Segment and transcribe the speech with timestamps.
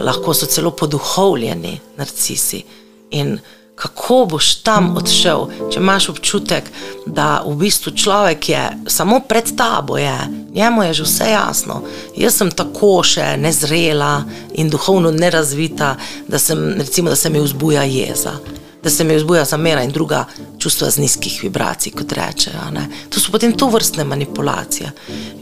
[0.00, 2.64] lahko so celo poduhovljeni narcisi.
[3.10, 3.38] In
[3.80, 6.66] kako boš tam odšel, če imaš občutek,
[7.06, 10.16] da v bistvu človek je samo pred tabo, je,
[10.54, 11.80] njemu je že vse jasno.
[12.16, 14.24] Jaz sem tako še nezrela
[14.60, 15.94] in duhovno nerazvita,
[16.28, 18.36] da, sem, recimo, da se mi vzbuja jeza.
[18.82, 20.24] Da se mi vzbuja zamera in druga
[20.58, 22.68] čustva z nizkih vibracij, kot rečejo.
[23.08, 24.92] To so potem to vrstne manipulacije.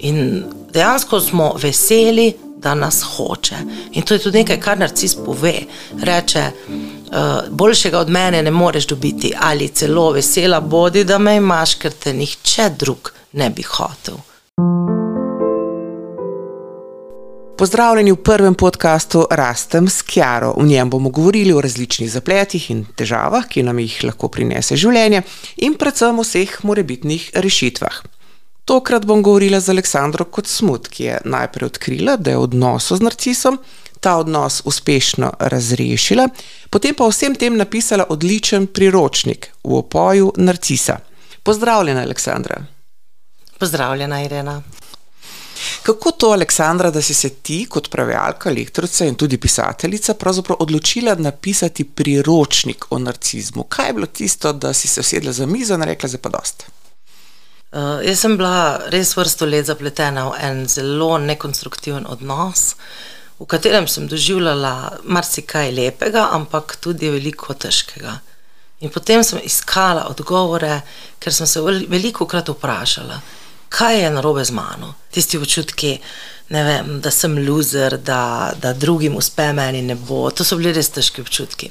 [0.07, 0.45] In
[0.75, 2.33] dejansko smo veseli,
[2.63, 3.57] da nas hoče.
[3.93, 5.55] In to je tudi nekaj, kar narcis pove.
[6.03, 7.17] Reče, uh,
[7.51, 12.13] boljšega od mene ne moreš dobiti, ali celo vesela bodi, da me imaš, ker te
[12.13, 14.17] nihče drug ne bi hotel.
[17.59, 20.53] Pozdravljeni v prvem podkastu Rastem s Kjaro.
[20.59, 25.25] V njem bomo govorili o različnih zapletih in težavah, ki nam jih lahko prinese življenje,
[25.57, 28.18] in predvsem o vseh morebitnih rešitvah.
[28.69, 32.99] Tokrat bom govorila z Aleksandro kot smut, ki je najprej odkrila, da je v odnosu
[33.01, 33.57] z narcisom,
[34.01, 36.27] ta odnos uspešno razrešila,
[36.69, 40.99] potem pa vsem tem napisala odličen priročnik v opoju narcisa.
[41.43, 42.61] Pozdravljena, Aleksandra.
[43.59, 44.61] Pozdravljena, Irena.
[45.83, 51.15] Kako to, Aleksandra, da si se ti, kot pravijalka, lektorica in tudi pisateljica, pravzaprav odločila
[51.15, 53.65] napisati priročnik o narcizmu?
[53.65, 56.29] Kaj je bilo tisto, da si se usedla za mizo in rekla, da je pa
[56.29, 56.65] dosti?
[57.69, 62.79] Uh, jaz sem bila res vrsto let zapletena v en zelo nekonstruktiven odnos,
[63.39, 68.15] v katerem sem doživljala marsikaj lepega, ampak tudi veliko težkega.
[68.81, 70.81] In potem sem iskala odgovore,
[71.21, 73.21] ker sem se veliko krat vprašala,
[73.69, 74.95] kaj je narobe z mano.
[75.13, 75.93] Tisti občutki,
[76.49, 80.31] vem, da sem loser, da, da drugim uspe, meni ne bo.
[80.31, 81.71] To so bili res težki občutki.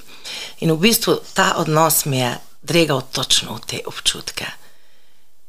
[0.61, 4.66] In v bistvu ta odnos mi je dregal točno v te občutke.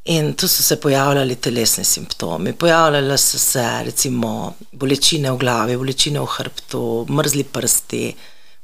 [0.05, 2.53] In tu so se pojavljali telesni simptomi.
[2.53, 8.15] Pojavljale so se recimo bolečine v glavi, bolečine v hrbtu, mrzli prsti,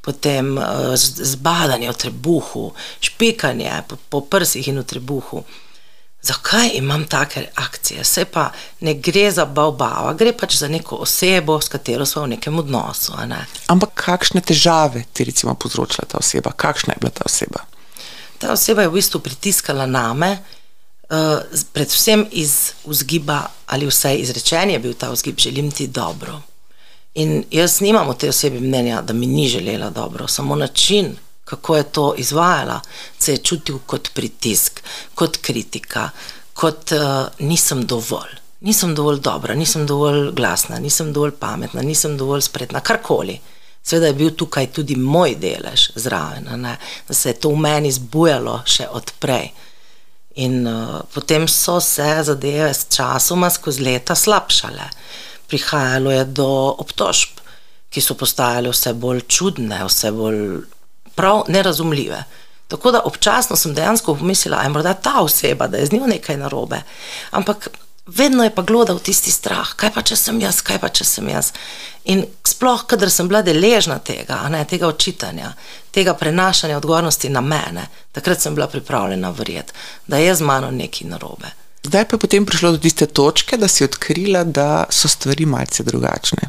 [0.01, 0.65] potem uh,
[0.97, 5.45] zbadanje v trebuhu, špikanje po, po prsih in v trebuhu.
[6.25, 8.05] Zakaj imam take akcije?
[8.05, 8.51] Se pa
[8.81, 13.13] ne gre za bavbava, gre pač za neko osebo, s katero smo v nekem odnosu.
[13.29, 13.43] Ne?
[13.69, 16.53] Ampak kakšne težave ti je povzročila ta oseba?
[16.57, 17.67] Kakšna je bila ta oseba?
[18.39, 20.39] Ta oseba je v bistvu pritiskala name
[21.73, 26.41] predvsem iz vzgiba, ali vsaj izrečen je bil ta vzgib, želim ti dobro.
[27.15, 31.77] In jaz nimam o tej osebi mnenja, da mi ni želela dobro, samo način, kako
[31.77, 32.81] je to izvajala,
[33.19, 34.83] se je čutil kot pritisk,
[35.15, 36.11] kot kritika,
[36.55, 38.31] kot uh, nisem dovolj.
[38.61, 43.39] Nisem dovolj dobra, nisem dovolj glasna, nisem dovolj pametna, nisem dovolj spretna, karkoli.
[43.83, 46.77] Sveda je bil tukaj tudi moj delež zraven, ne?
[47.09, 49.51] da se je to v meni zbujalo še odprej.
[50.35, 54.89] In uh, potem so se zadeve s časoma, skozi leta, slabšale.
[55.47, 56.49] Prihajalo je do
[56.83, 57.39] obtožb,
[57.91, 60.65] ki so postajale vse bolj čudne, vse bolj
[61.49, 62.25] nerazumljive.
[62.69, 66.07] Tako da občasno sem dejansko pomislila, da je morda ta oseba, da je z njo
[66.11, 66.83] nekaj narobe.
[67.31, 67.69] Ampak
[68.07, 71.29] vedno je pa glodal tisti strah, kaj pa če sem jaz, kaj pa če sem
[71.29, 71.53] jaz.
[72.05, 75.55] In sploh, kadar sem bila deležna tega, ne, tega očitanja,
[75.95, 79.73] tega prenašanja odgovornosti na mene, takrat sem bila pripravljena verjeti,
[80.07, 81.55] da je z mano nekaj narobe.
[81.85, 85.85] Zdaj pa je potem prišlo do tiste točke, da si odkrila, da so stvari malce
[85.85, 86.49] drugačne.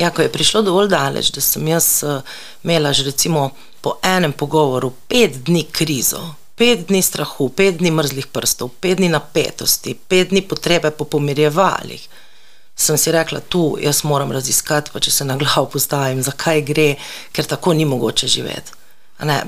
[0.00, 2.22] Ja, ko je prišlo dovolj daleč, da sem jaz uh,
[2.64, 3.50] imela že recimo
[3.80, 6.22] po enem pogovoru pet dni krizo,
[6.60, 12.02] pet dni strahu, pet dni mrzlih prstov, pet dni napetosti, pet dni potrebe po pomirjevalih.
[12.76, 16.90] Sem si rekla, tu jaz moram raziskati, pa če se na glavo postavim, zakaj gre,
[17.32, 18.76] ker tako ni mogoče živeti.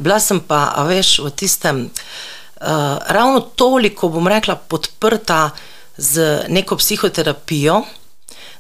[0.00, 5.50] Bila sem pa, a veš, v tistem, uh, ravno toliko, bom rekla, podprta
[5.96, 7.82] z neko psihoterapijo,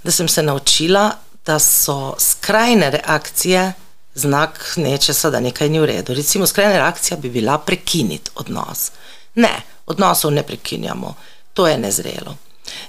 [0.04, 1.08] da sem se naučila,
[1.46, 3.72] da so skrajne reakcije
[4.14, 6.14] znak nečesa, da nekaj ni v redu.
[6.14, 8.90] Recimo, skrajna reakcija bi bila prekiniti odnos.
[9.34, 11.14] Ne, odnosov ne prekinjamo,
[11.54, 12.36] to je nezrelo.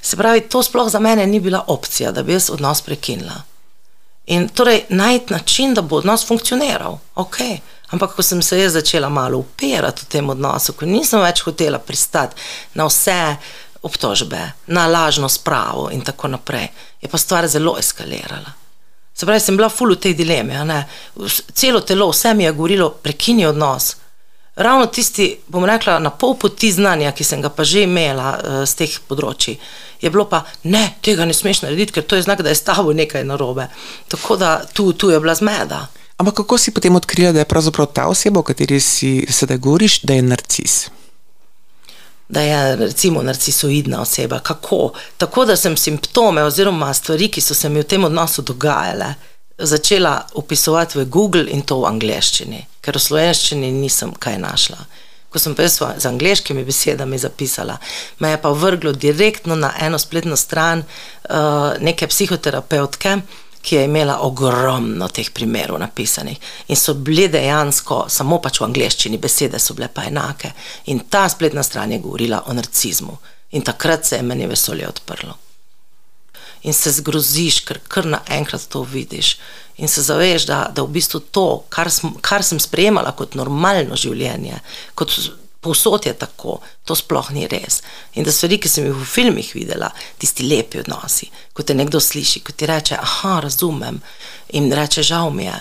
[0.01, 3.41] Se pravi, to sploh za mene ni bila opcija, da bi jaz odnos prekinila.
[4.25, 7.37] In torej najti način, da bo odnos funkcioniral, ok.
[7.89, 11.79] Ampak, ko sem se jaz začela malo upirati v tem odnosu, ko nisem več hotela
[11.79, 12.35] pristati
[12.73, 13.35] na vse
[13.81, 16.67] obtožbe, na lažno spravo in tako naprej,
[17.01, 18.62] je pa stvar zelo eskalirala.
[19.13, 20.53] Se pravi, sem bila ful v tej dilemi.
[21.53, 23.95] Celo telo, vse mi je govorilo, prekini odnos.
[24.55, 28.69] Ravno tisti, bom rekla, na pol poti znanja, ki sem ga pa že imela z
[28.69, 29.57] uh, teh področji,
[29.97, 32.65] je bilo pa, ne, tega ne smeš narediti, ker to je znak, da je s
[32.67, 33.65] tabo nekaj narobe.
[34.13, 35.87] Tako da tu, tu je bila zmeda.
[36.21, 40.03] Ampak kako si potem odkrila, da je pravzaprav ta oseba, o kateri si sedaj govoriš,
[40.05, 40.75] da je narcis?
[42.29, 44.39] Da je recimo narcisoidna oseba.
[44.39, 44.93] Kako?
[45.17, 49.13] Tako da sem simptome oziroma stvari, ki so se mi v tem odnosu dogajale,
[49.57, 54.85] začela upisovati v Google in to v angleščini, ker v slovenščini nisem kaj našla.
[55.29, 57.77] Ko sem pa z angliškimi besedami zapisala,
[58.19, 63.17] me je pa vrglo direktno na eno spletno stran uh, neke psihoterapeutke,
[63.63, 69.21] ki je imela ogromno teh primerov napisanih in so bile dejansko samo pač v angleščini,
[69.23, 70.51] besede so bile pa enake.
[70.91, 73.17] In ta spletna stran je govorila o narcizmu.
[73.55, 75.37] In takrat se je meni vesolje odprlo
[76.63, 79.37] in se zgroziš, ker kar naenkrat to vidiš.
[79.77, 83.97] In se zaveš, da, da v bistvu to, kar, sm, kar sem sprejemala kot normalno
[83.99, 84.59] življenje,
[84.95, 85.15] kot
[85.63, 87.81] povsod je tako, to sploh ni res.
[88.19, 89.89] In da stvari, ki sem jih v filmih videla,
[90.21, 94.01] tisti lepi odnosi, ko te nekdo sliši, ko ti reče: Ah, razumem.
[94.59, 95.57] In reče: Žal mi je.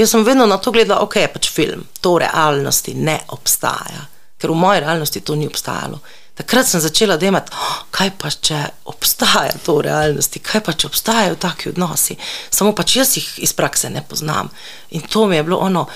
[0.00, 4.06] Jaz sem vedno na to gledala, ok, pač film, to v realnosti ne obstaja,
[4.38, 6.00] ker v moji realnosti to ni obstajalo.
[6.36, 8.58] Takrat sem začela delati, oh, kaj pa če
[8.92, 12.18] obstaja to v realnosti, kaj pa če obstajajo taki odnosi.
[12.52, 14.50] Samo pač jaz jih iz prakse ne poznam.
[14.92, 15.86] In to mi je bilo ono,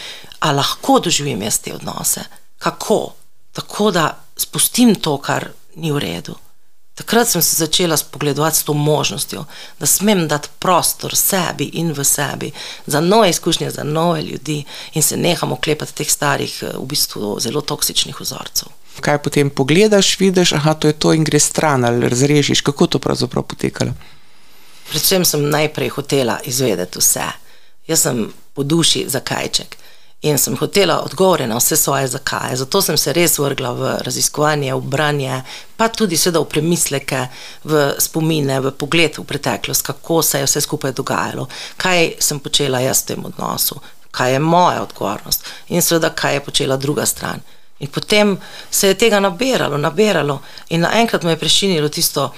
[0.41, 2.25] a lahko doživim jaz te odnose.
[2.59, 3.20] Kako?
[3.53, 6.35] Tako da spustim to, kar ni v redu.
[6.95, 9.45] Takrat sem se začela spogledovati s to možnostjo,
[9.79, 12.51] da smem dati prostor sebi in v sebi
[12.87, 14.65] za nove izkušnje, za nove ljudi
[14.95, 18.69] in se nehamo klepati teh starih, v bistvu zelo toksičnih vzorcev
[19.01, 23.43] kaj potem pogledaš, vidiš, da je to in greš stran ali razrežiš, kako to pravzaprav
[23.43, 23.93] potekalo.
[24.91, 27.27] Predvsem sem najprej hotela izvedeti vse.
[27.87, 29.77] Jaz sem po duši zakajček
[30.23, 32.57] in sem hotela odgovore na vse svoje zakaje.
[32.57, 35.43] Zato sem se res vrgla v raziskovanje, v branje,
[35.77, 37.23] pa tudi seveda v premisleke,
[37.65, 42.81] v spomine, v pogled v preteklost, kako se je vse skupaj dogajalo, kaj sem počela
[42.81, 43.81] jaz v tem odnosu,
[44.11, 47.41] kaj je moja odgovornost in seveda kaj je počela druga stran.
[47.81, 48.37] In potem
[48.71, 52.35] se je tega nabiralo, nabiralo, in naenkrat me je prešinilo tisto,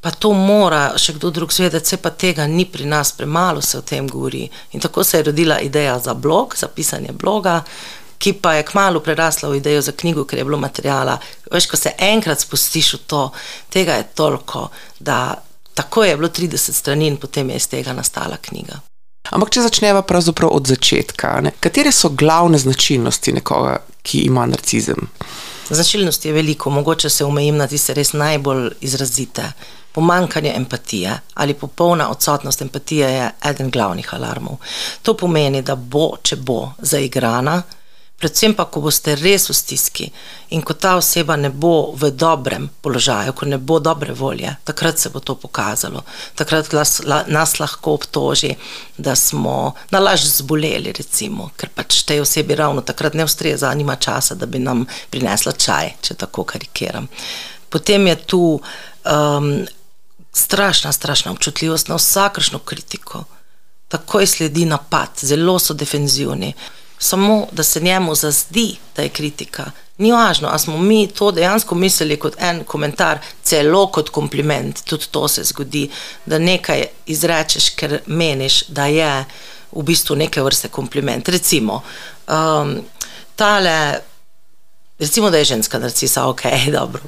[0.00, 3.78] pa to mora še kdo drug zvedeti, se pa tega ni pri nas, premalo se
[3.78, 4.48] o tem govori.
[4.72, 7.60] In tako se je rodila ideja za blog, za pisanje bloga,
[8.20, 11.18] ki pa je kmalo prerasla v idejo za knjigo, ker je bilo materijala.
[11.52, 13.22] Veš, ko se enkrat spustiš v to,
[13.72, 14.68] tega je toliko,
[15.00, 15.34] da
[15.74, 18.80] tako je bilo 30 strani in potem je iz tega nastala knjiga.
[19.30, 21.52] Ampak, če začneva pravzaprav od začetka, ne?
[21.60, 25.08] katere so glavne značilnosti nekoga, ki ima narcizem?
[25.70, 29.52] Značilnosti je veliko, mogoče se omejim na tiste res najbolj izrazite.
[29.92, 34.56] Pomankanje empatije ali popolna odsotnost empatije je eden glavnih alarmov.
[35.02, 37.62] To pomeni, da bo, če bo zaigrana,
[38.20, 40.06] predvsem pa, ko boste res v stiski
[40.52, 44.98] in ko ta oseba ne bo v dobrem položaju, ko ne bo dobre volje, takrat
[45.00, 46.04] se bo to pokazalo.
[46.36, 48.52] Takrat nas, nas lahko obtoži,
[48.98, 53.96] da smo na laž zboleli, recimo, ker pač tej osebi ravno takrat ne ustreza, nima
[53.96, 57.08] časa, da bi nam prinesla čaj, če tako karikiram.
[57.70, 59.52] Potem je tu um,
[60.32, 63.24] strašna, strašna občutljivost na vsakršno kritiko.
[63.88, 66.54] Takoj sledi napad, zelo so defenzivni
[67.02, 69.70] samo da se njemu zazdi, da je kritika.
[69.98, 74.84] Ni važno, ali smo mi to dejansko mislili kot en komentar, celo kot kompliment.
[74.84, 75.90] Tudi to se zgodi,
[76.26, 79.24] da nekaj izrečeš, ker meniš, da je
[79.72, 81.28] v bistvu neke vrste kompliment.
[81.28, 81.82] Recimo,
[82.28, 82.76] um,
[83.36, 84.00] tale,
[84.98, 86.42] recimo, da je ženska narcisa, ok,
[86.78, 87.02] dobro.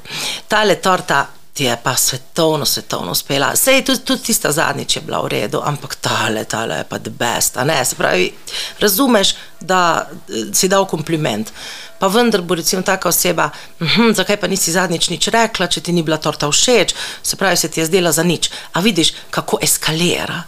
[0.47, 3.55] Tale torta ti je pa svetovno, svetovno uspela.
[3.55, 7.09] Sej tudi, tudi tista zadnjič je bila v redu, ampak tale, tale je pa the
[7.09, 7.57] best.
[7.85, 8.33] Se pravi,
[8.79, 11.51] razumeš, da eh, si dal kompliment.
[11.99, 15.93] Pa vendar bo recimo taka oseba, hm, zakaj pa nisi zadnjič nič rekla, če ti
[15.93, 18.49] ni bila torta všeč, se pravi, se ti je zdela za nič.
[18.73, 20.43] A vidiš, kako eskalira.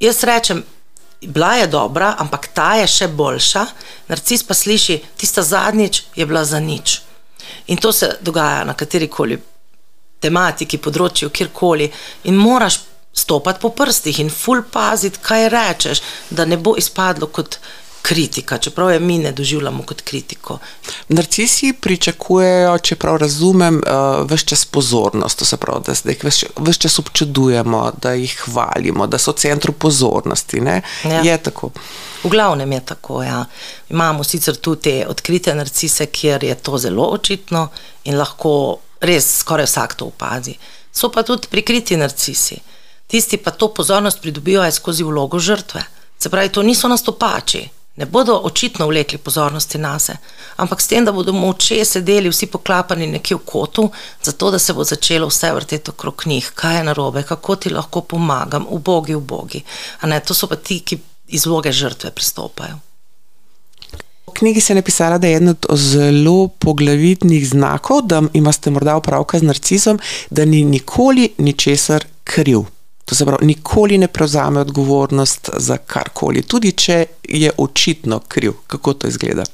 [0.00, 0.64] Jaz rečem,
[1.20, 3.66] bila je dobra, ampak ta je še boljša.
[4.08, 7.02] Narcis pa sliši, tista zadnjič je bila za nič.
[7.66, 9.38] In to se dogaja na kateri koli
[10.20, 11.90] tematiki, področju, kjerkoli,
[12.30, 12.80] in moraš
[13.12, 17.58] stopiti po prstih in ful paziti, kaj rečeš, da ne bo izpadlo kot
[18.02, 20.58] kritika, čeprav je mi ne doživljamo kot kritiko.
[21.08, 26.24] Narcisi pričakujejo, čeprav razumem, uh, eh, vse čas pozornost, to se pravi, da, jih
[26.56, 30.62] vse čas občudujemo, da jih hvalimo, da so v centru pozornosti.
[31.04, 31.20] Ja.
[31.24, 31.70] Je tako.
[32.24, 33.22] V glavnem je tako.
[33.22, 33.44] Ja.
[33.88, 37.68] Imamo sicer tudi te odkrite narcise, kjer je to zelo očitno
[38.04, 40.56] in lahko res skoraj vsak to opazi.
[40.92, 42.60] So pa tudi prikriti narcisi.
[43.06, 45.82] Tisti pa to pozornost pridobivajo skozi vlogo žrtve.
[46.18, 50.18] Se pravi, to niso nastopači, ne bodo očitno vlekli pozornosti na sebe,
[50.56, 53.90] ampak s tem, da bodo moče sedeli vsi poklapani nekje v kotu,
[54.22, 58.00] zato da se bo začelo vse vrteti okrog njih, kaj je narobe, kako ti lahko
[58.00, 59.64] pomagam, v bogi, v bogi.
[60.26, 62.89] To so pa ti, ki iz vloge žrtve pristopajo.
[64.40, 69.38] Knjigi se je napisala, da je eden od zelo poglavitnih znakov, da imate morda opravka
[69.38, 69.98] z narcisom,
[70.30, 72.60] da ni nikoli ničesar kriv.
[73.04, 78.52] To se pravi, nikoli ne prevzame odgovornost za karkoli, tudi če je očitno kriv.
[78.66, 79.44] Kako to izgleda?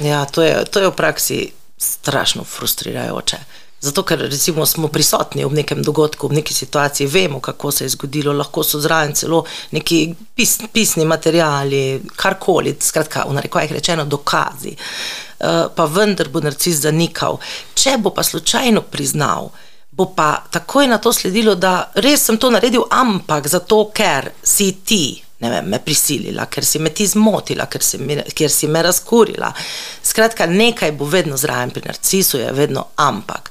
[0.00, 3.36] Ja, to je, to je v praksi strašno frustrirajoče.
[3.84, 7.88] Zato, ker recimo, smo prisotni v nekem dogodku, v neki situaciji, vemo, kako se je
[7.92, 9.42] zgodilo, lahko so zraven celo
[9.76, 9.98] neki
[10.34, 14.72] pis, pisni materiali, karkoli, skratka, v narekovajih rečeno, dokazi.
[14.72, 17.36] Uh, pa vendar bo narcis zanikal.
[17.76, 19.50] Če bo pa slučajno priznal,
[19.92, 24.70] bo pa takoj na to sledilo, da res sem to naredil, ampak zato, ker si
[24.80, 25.04] ti
[25.50, 29.52] vem, me prisilila, ker si me ti zmotila, ker si, me, ker si me razkurila.
[30.02, 33.50] Skratka, nekaj bo vedno zraven pri narcisu, je vedno ampak.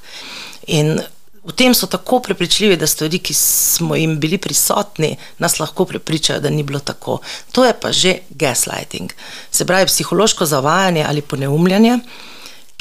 [0.74, 0.96] In
[1.44, 6.40] v tem so tako prepričljivi, da stvari, ki smo jim bili prisotni, nas lahko prepričajo,
[6.40, 7.18] da ni bilo tako.
[7.52, 9.12] To je pa že gaslighting,
[9.50, 11.98] se pravi psihološko zavajanje ali poneumljanje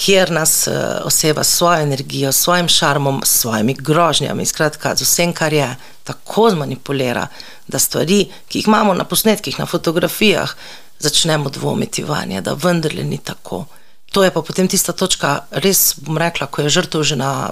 [0.03, 0.74] kjer nas uh,
[1.05, 5.75] oseba s svojo energijo, s svojim šarmom, s svojimi grožnjami, skratka, z vsem, kar je,
[6.03, 7.27] tako zmanipulira,
[7.67, 10.55] da stvari, ki jih imamo na posnetkih, na fotografijah,
[11.00, 13.65] začnemo dvomiti vanje, da vendarle ni tako.
[14.12, 17.50] To je pa potem tista točka, res bom rekla, ko je žrtev že na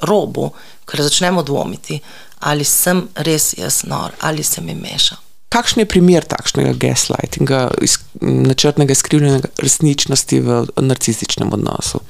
[0.00, 0.52] robu,
[0.86, 2.00] ker začnemo dvomiti,
[2.40, 5.27] ali sem res jaz nor, ali se mi meša.
[5.48, 7.70] Kakšen je primer takšnega gaslightinga,
[8.20, 12.00] načrtnega skrivljanja resničnosti v narcističnem odnosu?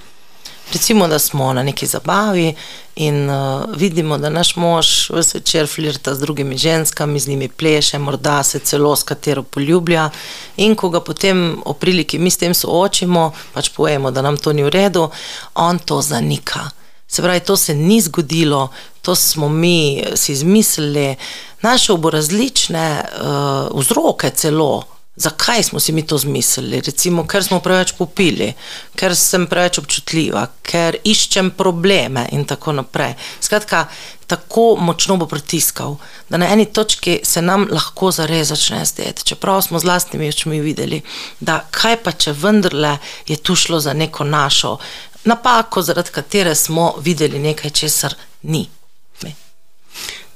[0.73, 2.54] Recimo, da smo na neki zabavi
[2.97, 7.99] in uh, vidimo, da naš mož vse večer flirta z drugimi ženskami, z njimi pleše,
[7.99, 10.11] morda se celo s katero poljublja.
[10.57, 14.52] In ko ga potem o priliki mi s tem soočimo, pač povemo, da nam to
[14.52, 15.11] ni v redu,
[15.54, 16.68] on to zanika.
[17.09, 18.69] Se pravi, to se ni zgodilo,
[19.03, 21.17] to smo mi si izmislili,
[21.62, 24.85] našel bo različne uh, vzroke celo.
[25.19, 26.81] Zakaj smo si mi to zmislili?
[26.81, 28.53] Recimo, ker smo preveč popili,
[28.95, 33.17] ker sem preveč občutljiva, ker iščem probleme in tako naprej.
[33.41, 33.88] Skratka,
[34.29, 35.97] tako močno bo pritiskal,
[36.29, 39.25] da na eni točki se nam lahko zares začne zdeti.
[39.25, 41.00] Čeprav smo z lastnimi očmi videli,
[41.41, 44.77] da kaj pa če vendarle je tu šlo za neko našo
[45.25, 48.69] napako, zaradi katere smo videli nekaj, česar ni.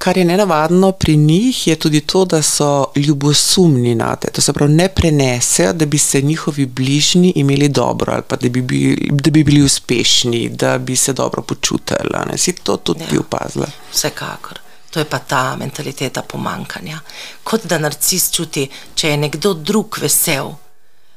[0.03, 4.31] Kar je nenavadno pri njih, je tudi to, da so ljubosumni na te.
[4.31, 8.63] To se pravi, ne prenesejo, da bi se njihovi bližnji imeli dobro ali da bi,
[8.63, 12.11] bili, da bi bili uspešni, da bi se dobro počutili.
[12.31, 12.39] Ne?
[12.39, 13.67] Si to tudi ja, opazila?
[13.93, 14.59] Vsekakor.
[14.91, 17.01] To je pa ta mentaliteta pomankanja.
[17.45, 20.51] Kot da narcis čuti, če je nekdo drug vesel,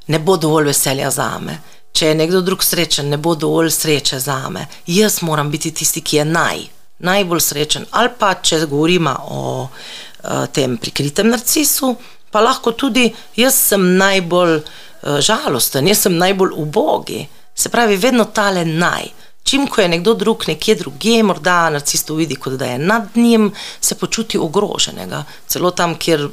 [0.08, 1.58] ne bo dovolj veselja za me.
[1.96, 4.66] Če je nekdo drug srečen, ne bo dovolj sreče za me.
[4.88, 6.66] Jaz moram biti tisti, ki je naj
[6.98, 7.86] najbolj srečen.
[7.92, 11.96] Ali pa če govorimo o uh, tem prikritem narcisu,
[12.32, 17.26] pa lahko tudi jaz sem najbolj uh, žalosten, jaz sem najbolj ubogi.
[17.56, 19.12] Se pravi, vedno tale naj.
[19.46, 23.52] Čim ko je nekdo drug nekje drugje, morda narcist vidi, kot da je nad njim,
[23.82, 25.24] se počuti ogroženega.
[25.48, 26.28] Celo tam, kjer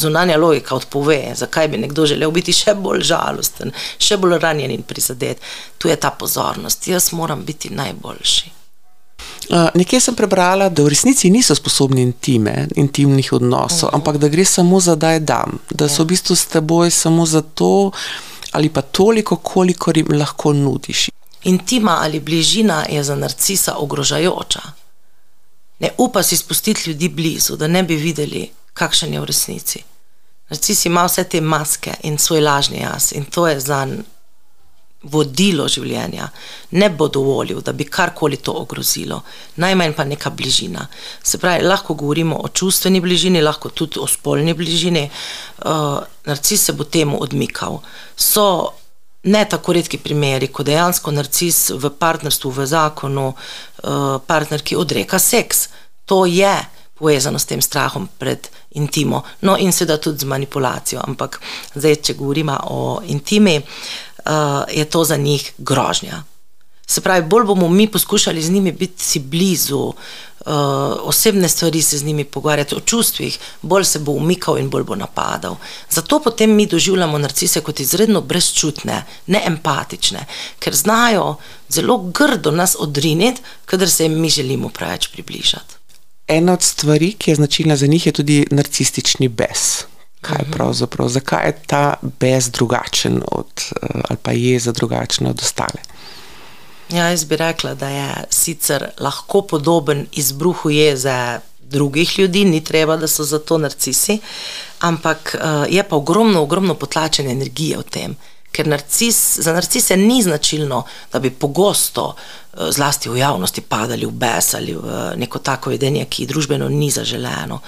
[0.00, 4.82] zunanja logika odpove, zakaj bi nekdo želel biti še bolj žalosten, še bolj ranjen in
[4.82, 5.42] prizadet.
[5.78, 8.56] Tu je ta pozornost, jaz moram biti najboljši.
[9.50, 13.94] Uh, nekje sem prebrala, da v resnici niso sposobni intime, intimnih odnosov, uh mhm.
[13.94, 13.94] -huh.
[13.94, 17.26] ampak da gre samo za da je dam, da so v bistvu s teboj samo
[17.26, 17.90] zato
[18.52, 21.10] ali pa toliko, kolikor jim lahko nudiš.
[21.44, 24.60] Intima ali bližina je za narcisa ogrožajoča.
[25.78, 29.82] Ne upa si spustiti ljudi blizu, da ne bi videli, kakšen je v resnici.
[30.50, 33.84] Narcis ima vse te maske in svoj lažni jaz, in to je za
[35.02, 36.26] vodilo življenja,
[36.76, 39.22] ne bo dovolil, da bi karkoli to ogrozilo,
[39.56, 40.86] najmanj pa neka bližina.
[41.22, 45.06] Se pravi, lahko govorimo o čustveni bližini, lahko tudi o spolni bližini.
[45.64, 47.80] Uh, narcis se bo temu odmikal.
[48.16, 48.74] So
[49.24, 55.18] ne tako redki primeri, ko dejansko narcis v partnerstvu, v zakonu, uh, partner, ki odreka
[55.18, 55.68] seks.
[56.04, 56.52] To je
[57.00, 61.00] povezano s tem strahom pred intimo, no in seveda tudi z manipulacijo.
[61.00, 61.40] Ampak
[61.74, 66.22] zdaj, če govorimo o intimi, uh, je to za njih grožnja.
[66.90, 69.94] Se pravi, bolj bomo mi poskušali z njimi biti si blizu, uh,
[71.06, 74.96] osebne stvari se z njimi pogovarjati o čustvih, bolj se bo umikal in bolj bo
[74.98, 75.56] napadal.
[75.90, 80.26] Zato potem mi doživljamo narcise kot izredno brezčutne, neempatične,
[80.58, 81.36] ker znajo
[81.68, 85.79] zelo grdo nas odriniti, kadar se jim mi želimo preveč približati.
[86.30, 90.52] Ena od stvari, ki je značilna za njih, je tudi narcistični bes kaj mhm.
[90.52, 95.82] pravzaprav, zakaj je ta bes drugačen od, eh, ali pa je za drugačen od ostale.
[96.90, 102.96] Ja, jaz bi rekla, da je sicer lahko podoben izbruhu jeze drugih ljudi, ni treba,
[102.96, 104.18] da so zato narcisi,
[104.80, 108.16] ampak uh, je pa ogromno, ogromno potlačene energije v tem,
[108.50, 110.82] Ker narcis, za narcise ni značilno,
[111.12, 116.04] da bi pogosto, eh, zlasti v javnosti, padali v bes ali v neko tako vedenje,
[116.10, 117.60] ki družbeno ni zaželeno.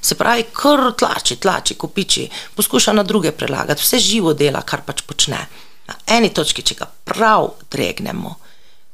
[0.00, 5.02] Se pravi, kar tlači, tlači, kopiči, poskuša na druge prelagati, vse živo dela, kar pač
[5.02, 5.40] počne.
[5.88, 8.36] Na eni točki, če ga prav dregnemo,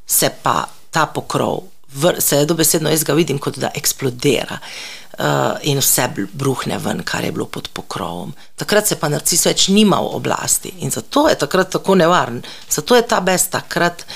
[0.06, 5.78] se pa ta pokrov, vr, se dobesedno jaz ga vidim, kot da eksplodira uh, in
[5.82, 8.32] vse bruhne ven, kar je bilo pod pokrovom.
[8.56, 12.42] Takrat se pa narcis več nima v oblasti in zato je takrat tako nevaren.
[12.70, 14.06] Zato je ta bes takrat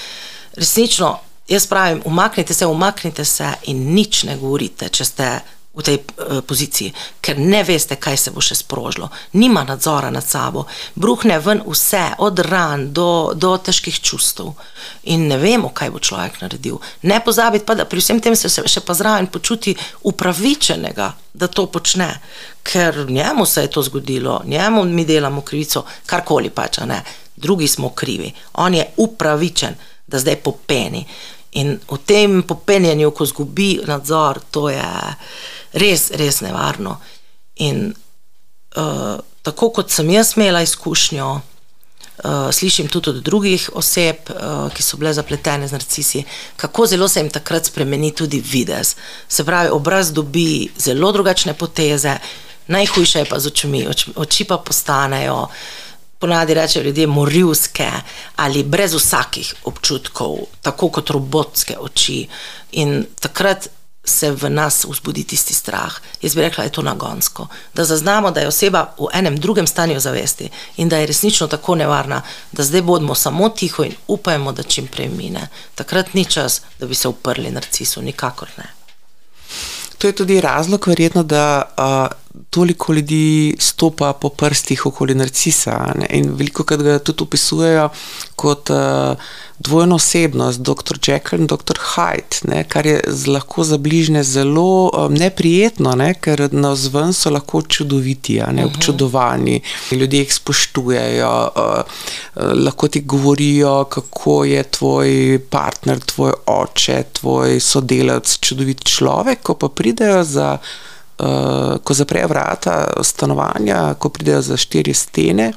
[0.59, 1.15] resnično,
[1.49, 5.31] jaz pravim, umaknite se, umaknite se in nič ne govorite, če ste
[5.79, 6.91] v tej uh, poziciji,
[7.23, 9.07] ker ne veste, kaj se bo še sprožilo.
[9.39, 10.65] Nima nadzora nad sabo,
[10.99, 14.51] bruhne ven vse, od ran do, do težkih čustev.
[15.15, 16.83] In ne vemo, kaj bo človek naredil.
[17.07, 19.77] Ne pozabiti pa, da pri vsem tem se še pa zraven počuti
[20.11, 22.11] upravičenega, da to počne,
[22.67, 27.05] ker njemu se je to zgodilo, njemu mi delamo krivico, karkoli pač, ne.
[27.39, 31.05] Drugi smo krivi, on je upravičen, da zdaj popeni.
[31.61, 34.89] In v tem popenjanju, ko zgubi nadzor, to je
[35.81, 36.99] res, res nevarno.
[37.65, 37.89] In
[38.77, 41.29] uh, tako kot sem jaz imela izkušnjo,
[42.25, 46.25] uh, slišim tudi od drugih oseb, uh, ki so bile zapletene z narcisi,
[46.57, 48.95] kako zelo se jim takrat spremeni tudi videz.
[49.29, 52.19] Se pravi, obraz dobi zelo drugačne poteze,
[52.67, 55.47] najhujše je pa z očmi, oči, oči pa postanejo.
[56.19, 57.91] Ponadi rečejo ljudje morilske
[58.37, 62.29] ali brez vsakih občutkov, tako kot robotske oči.
[62.73, 63.69] In takrat
[64.09, 65.93] se v nas vzbudi tisti strah.
[66.23, 69.67] Jaz bi rekla, da je to nagonsko, da zaznamo, da je oseba v enem drugem
[69.67, 72.23] stanju zavesti in da je resnično tako nevarna,
[72.53, 75.49] da zdaj bodimo samo tiho in upajmo, da čim prej mine.
[75.75, 78.73] Takrat ni čas, da bi se uprli narcisu, nikakor ne.
[79.99, 81.85] To je tudi razlog, verjetno, da uh,
[82.51, 85.93] toliko ljudi stopa po prstih okoli narcisa.
[85.99, 86.07] Ne?
[86.11, 87.89] In veliko krat ga tudi opisujejo
[88.39, 89.19] kot uh,
[89.59, 90.99] dvojno osebnost, dr.
[91.03, 91.79] Jekyll in dr.
[91.95, 92.63] Hyde, ne?
[92.65, 96.13] kar je z, lahko za bližnje zelo um, neprijetno, ne?
[96.15, 98.65] ker na vzven so lahko čudoviti, ne?
[98.65, 98.71] Mhm.
[98.71, 107.03] občudovani, ljudje jih spoštujejo, uh, uh, lahko ti govorijo, kako je tvoj partner, tvoj oče,
[107.13, 110.59] tvoj sodelavec, čudovit človek, ko pa pridejo za
[111.83, 115.53] ko zaprejo vrata stanovanja, ko pridejo za štiri stene,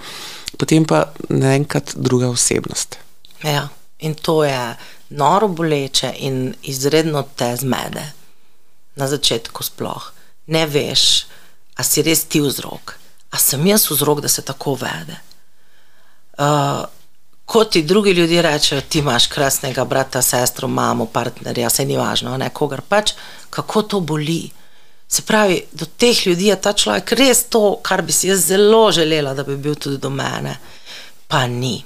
[0.57, 2.97] potem pa naenkrat druga osebnost.
[3.43, 3.67] Ja,
[3.99, 4.75] in to je
[5.09, 8.11] noro boleče in izredno te zmede.
[8.95, 10.11] Na začetku sploh
[10.47, 11.25] ne veš,
[11.77, 12.95] a si res ti vzrok,
[13.31, 15.19] a sem jaz vzrok, da se tako vede.
[16.37, 16.83] Uh,
[17.51, 22.37] Kot ti drugi ljudje rečejo, ti imaš krasnega brata, sestro, mamo, partnerja, se ni važno,
[22.37, 23.11] ne kogar pač,
[23.49, 24.45] kako to boli.
[25.11, 28.91] Se pravi, do teh ljudi je ta človek res to, kar bi si jaz zelo
[28.95, 30.53] želela, da bi bil tudi do mene,
[31.27, 31.81] pa ni.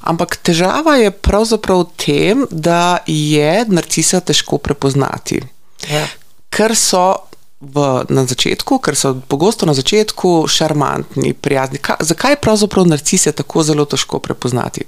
[0.00, 5.38] Ampak težava je pravzaprav v tem, da je narcisa težko prepoznati.
[5.86, 6.02] Ja.
[6.50, 7.04] Ker so
[7.60, 11.78] v, na začetku, ker so pogosto na začetku šarmantni, prijazni.
[11.78, 14.86] Ka, zakaj je pravzaprav narcise tako zelo težko prepoznati?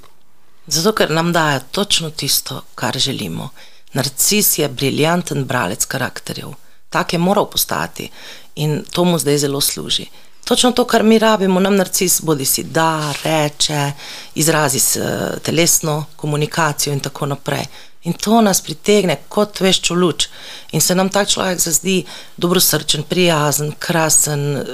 [0.66, 3.53] Zato, ker nam dajo točno tisto, kar želimo.
[3.94, 6.59] Narcis je briljanten bralec karakterjev
[6.90, 8.11] tak je moral postati
[8.55, 10.07] in to mu zdaj zelo služi.
[10.44, 13.92] Točno to, kar mi rabimo, nam narcis bodi si da, reče,
[14.35, 14.98] izrazi s
[15.42, 17.64] telesno komunikacijo in tako naprej.
[18.03, 20.29] In to nas pritegne kot veščo luč.
[20.72, 22.05] In se nam tak človek zazdi
[22.37, 24.64] dobrosrčen, prijazen, krasen,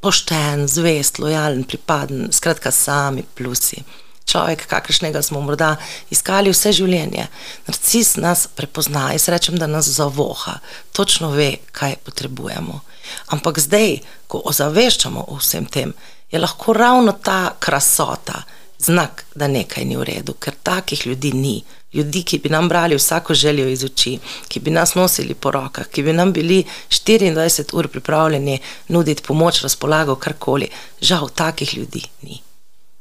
[0.00, 3.82] pošten, zvest, lojalen, pripaden, skratka, sami plusi
[4.30, 5.74] človek, kakršnega smo morda
[6.10, 7.26] iskali vse življenje.
[7.66, 10.58] Narcis nas prepozna, jaz rečem, da nas zavoha,
[10.96, 12.80] točno ve, kaj potrebujemo.
[13.34, 13.98] Ampak zdaj,
[14.30, 15.94] ko ozaveščamo o vsem tem,
[16.30, 18.44] je lahko ravno ta krasota
[18.80, 21.60] znak, da nekaj ni v redu, ker takih ljudi ni.
[21.92, 25.88] Ljudi, ki bi nam brali vsako željo iz oči, ki bi nas nosili po rokah,
[25.90, 30.70] ki bi nam bili 24 ur pripravljeni nuditi pomoč, razpolago, karkoli.
[31.00, 32.38] Žal, takih ljudi ni.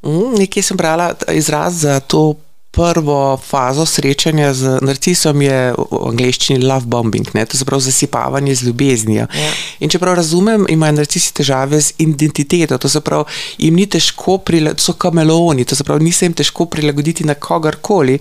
[0.03, 2.35] Mm, nekje sem brala izraz za to
[2.71, 7.45] prvo fazo srečanja z narcisom, je v angleščini love bombing, ne?
[7.45, 9.25] to je prav zasipavanje z ljubeznijo.
[9.25, 9.51] Ja.
[9.79, 13.25] In čeprav razumem, imajo narcisi težave z identiteto, to se pravi,
[13.57, 14.37] jim ni težko,
[14.77, 18.19] so kameleoni, to se pravi, ni se jim težko prilagoditi na kogarkoli.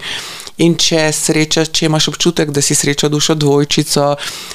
[0.59, 4.07] In če srečaš, če imaš občutek, da si srečal dušo dvojčico,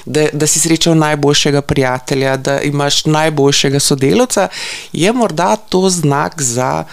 [0.06, 4.50] da, da si srečal najboljšega prijatelja, da imaš najboljšega sodelovca,
[4.92, 6.84] je morda to znak za,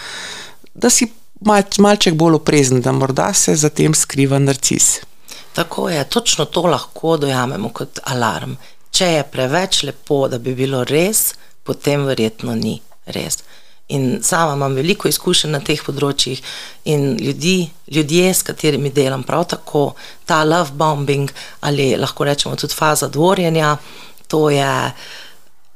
[0.75, 1.09] da si
[1.41, 5.01] mal, malček bolj oprezen, da morda se za tem skriva narcis.
[5.53, 8.55] Tako je, točno to lahko dojamemo kot alarm.
[8.91, 13.43] Če je preveč lepo, da bi bilo res, potem verjetno ni res.
[13.91, 16.39] In sama imam veliko izkušenj na teh področjih,
[16.93, 19.83] in ljudi, ljudje, s katerimi delam, prav tako
[20.27, 21.33] ta love bombing
[21.67, 23.77] ali lahko rečemo tudi faza dvorjenja,
[24.31, 24.71] to je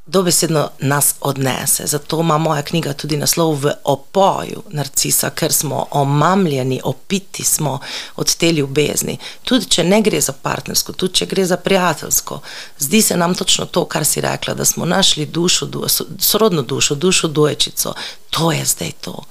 [0.06, 1.86] dobesedno nas odnese.
[1.86, 7.78] Zato ima moja knjiga tudi naslov v opoju narcisa, ker smo omamljeni, opiti smo
[8.16, 9.18] od te ljubezni.
[9.44, 12.40] Tudi če ne gre za partnersko, tudi če gre za prijateljsko,
[12.78, 15.70] zdi se nam točno to, kar si rekla, da smo našli dušo,
[16.18, 17.94] sorodno dušo, dušo dojčico.
[18.30, 19.22] To je zdaj to.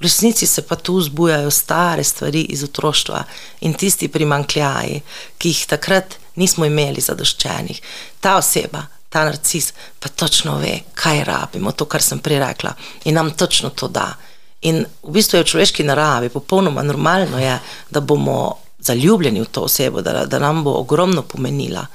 [0.00, 3.24] V resnici se pa tu zbujajo stare stvari iz otroštva
[3.60, 5.00] in tisti primankljaji,
[5.38, 7.80] ki jih takrat nismo imeli zadoščenih.
[8.20, 12.72] Ta oseba, ta narcis pa točno ve, kaj rabimo, to, kar sem prej rekla,
[13.04, 14.14] in nam točno to da.
[14.62, 17.58] In v bistvu je v človeški naravi popolnoma normalno, je,
[17.90, 21.86] da bomo zaljubljeni v to osebo, da, da nam bo ogromno pomenila.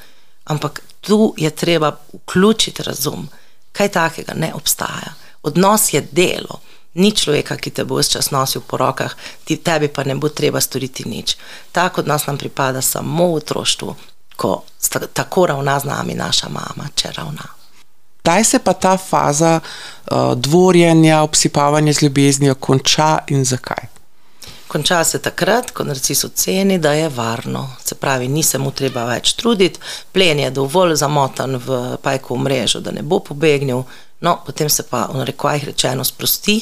[0.45, 3.29] Ampak tu je treba vključiti razum,
[3.71, 5.13] kaj takega ne obstaja.
[5.43, 6.61] Odnos je delo.
[6.93, 10.29] Ni človeka, ki te bo vse čas nosil po rokah, ti tebi pa ne bo
[10.29, 11.35] treba storiti nič.
[11.71, 13.95] Tako odnos nam pripada samo v otroštvu,
[14.37, 14.63] ko
[15.13, 17.43] tako ravna z nami naša mama, če ravna.
[18.21, 23.87] Kdaj se pa ta faza uh, dvorjenja, obsipavanja z ljubeznijo konča in zakaj?
[24.67, 27.69] Konča se takrat, ko narcis oceni, da je varno.
[27.83, 29.79] Se pravi, ni se mu treba več truditi,
[30.11, 33.85] plen je dovolj zamotan v pajku mrežo, da ne bo pobegnil.
[34.21, 36.59] No, potem se pa v narekovajih rečeno sprosti,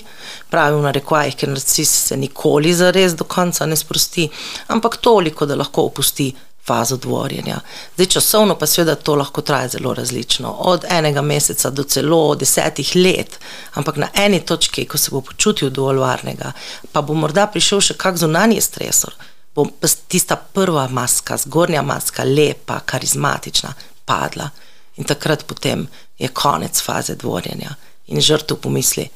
[0.52, 4.30] pravi v narekovajih, ker narcis se nikoli zares do konca ne sprosti,
[4.68, 6.30] ampak toliko, da lahko opusti
[6.67, 7.60] fazo dvorjenja.
[7.93, 12.95] Zdaj, časovno pa seveda to lahko traja zelo različno, od enega meseca do celo desetih
[12.95, 13.39] let,
[13.73, 16.51] ampak na eni točki, ko se bo počutil dovolj varnega,
[16.91, 19.13] pa bo morda prišel še kak zunanji stresor,
[19.56, 19.67] bo
[20.08, 23.73] tista prva maska, zgornja maska, lepa, karizmatična,
[24.06, 24.49] padla
[24.95, 27.75] in takrat potem je konec faze dvorjenja
[28.08, 29.10] in žrtev pomisli,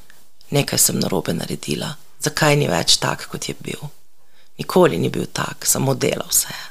[0.50, 3.90] nekaj sem narobe naredila, zakaj ni več tak, kot je bil.
[4.60, 6.69] Nikoli ni bil tak, samo delal vse.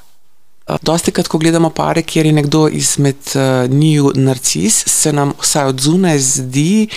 [0.82, 5.66] Dosti krat, ko gledamo pare, kjer je nekdo izmed uh, njiju narcis, se nam vsaj
[5.72, 6.88] od zunaj zdi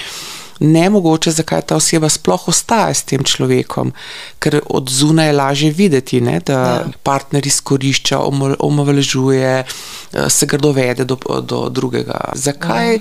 [0.61, 3.93] ne mogoče, zakaj ta oseba sploh ostaja s tem človekom,
[4.39, 6.83] ker od zunaj je lažje videti, ne, da ja.
[7.03, 8.19] partner izkorišča,
[8.59, 12.19] omavležuje, uh, se grdo vede do, do drugega.
[12.35, 12.99] Zakaj ja.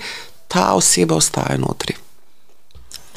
[0.48, 1.99] ta oseba ostaja notri?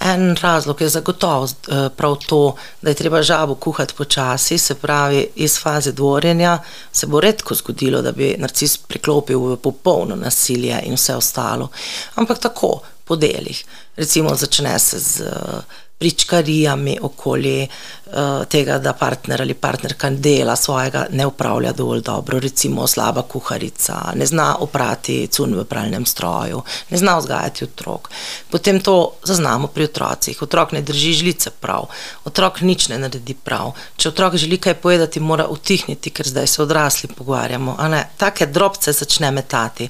[0.03, 5.27] En razlog je zagotovo eh, prav to, da je treba žabo kuhati počasi, se pravi,
[5.35, 6.59] iz faze dvorjenja
[6.91, 11.69] se bo redko zgodilo, da bi narcis priklopil v popolno nasilje in vse ostalo.
[12.15, 13.65] Ampak tako, po delih.
[13.95, 15.23] Recimo, začne se z
[16.03, 17.67] pričkarijami okoli
[18.05, 18.13] uh,
[18.49, 24.25] tega, da partner ali partnerka dela svojega, ne upravlja dovolj dobro, recimo slaba kuharica, ne
[24.25, 28.09] zna oprati cun v pralnem stroju, ne zna vzgajati otrok.
[28.51, 30.41] Potem to zaznamo pri otrocih.
[30.41, 31.87] Otrok ne drži žlice prav,
[32.25, 33.71] otrok nič ne naredi prav.
[33.95, 37.79] Če otrok želi kaj povedati, mora utihniti, ker zdaj se odrasli pogovarjamo.
[38.17, 39.89] Take drobce začne metati.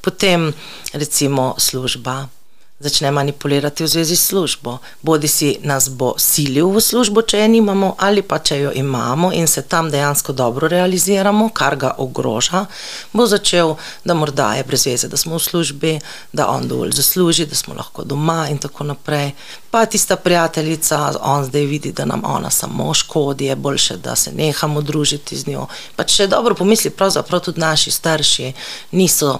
[0.00, 0.50] Potem
[0.92, 2.41] recimo služba
[2.82, 4.78] začne manipulirati v zvezi s službo.
[5.02, 9.32] Bodi si nas bo silil v službo, če je nimamo, ali pa če jo imamo
[9.32, 12.66] in se tam dejansko dobro realiziramo, kar ga ogroža,
[13.12, 15.92] bo začel, da morda je brez veze, da smo v službi,
[16.32, 19.32] da on dovolj zasluži, da smo lahko doma in tako naprej.
[19.70, 24.32] Pa tista prijateljica, on zdaj vidi, da nam ona samo škodi, je boljše, da se
[24.32, 25.66] nehamo družiti z njo.
[25.96, 28.52] Pa če dobro pomisli, pravzaprav tudi naši starši
[28.90, 29.38] niso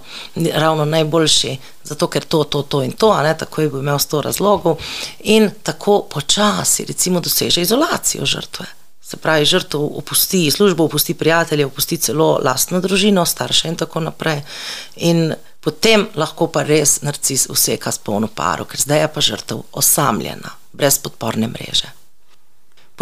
[0.54, 3.98] ravno najboljši, zato ker to, to, to in to, a ne tako je bil imel
[3.98, 4.78] sto razlogov
[5.20, 8.66] in tako počasi, recimo, doseže izolacijo žrtve.
[9.02, 14.42] Se pravi, žrtev opusti službo, opusti prijatelje, opusti celo lastno družino, starše in tako naprej.
[14.96, 19.64] In potem lahko pa res narcis vseka s polno paro, ker zdaj je pa žrtev
[19.72, 22.01] osamljena, brez podporne mreže.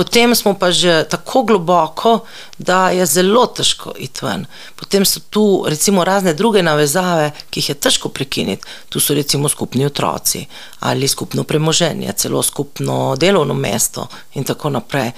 [0.00, 2.24] Potem smo pa že tako globoko,
[2.58, 4.46] da je zelo težko iti ven.
[4.76, 8.64] Potem so tu recimo razne druge navezave, ki jih je težko prekiniti.
[8.88, 10.46] Tu so recimo skupni otroci
[10.80, 15.12] ali skupno premoženje, celo skupno delovno mesto in tako naprej.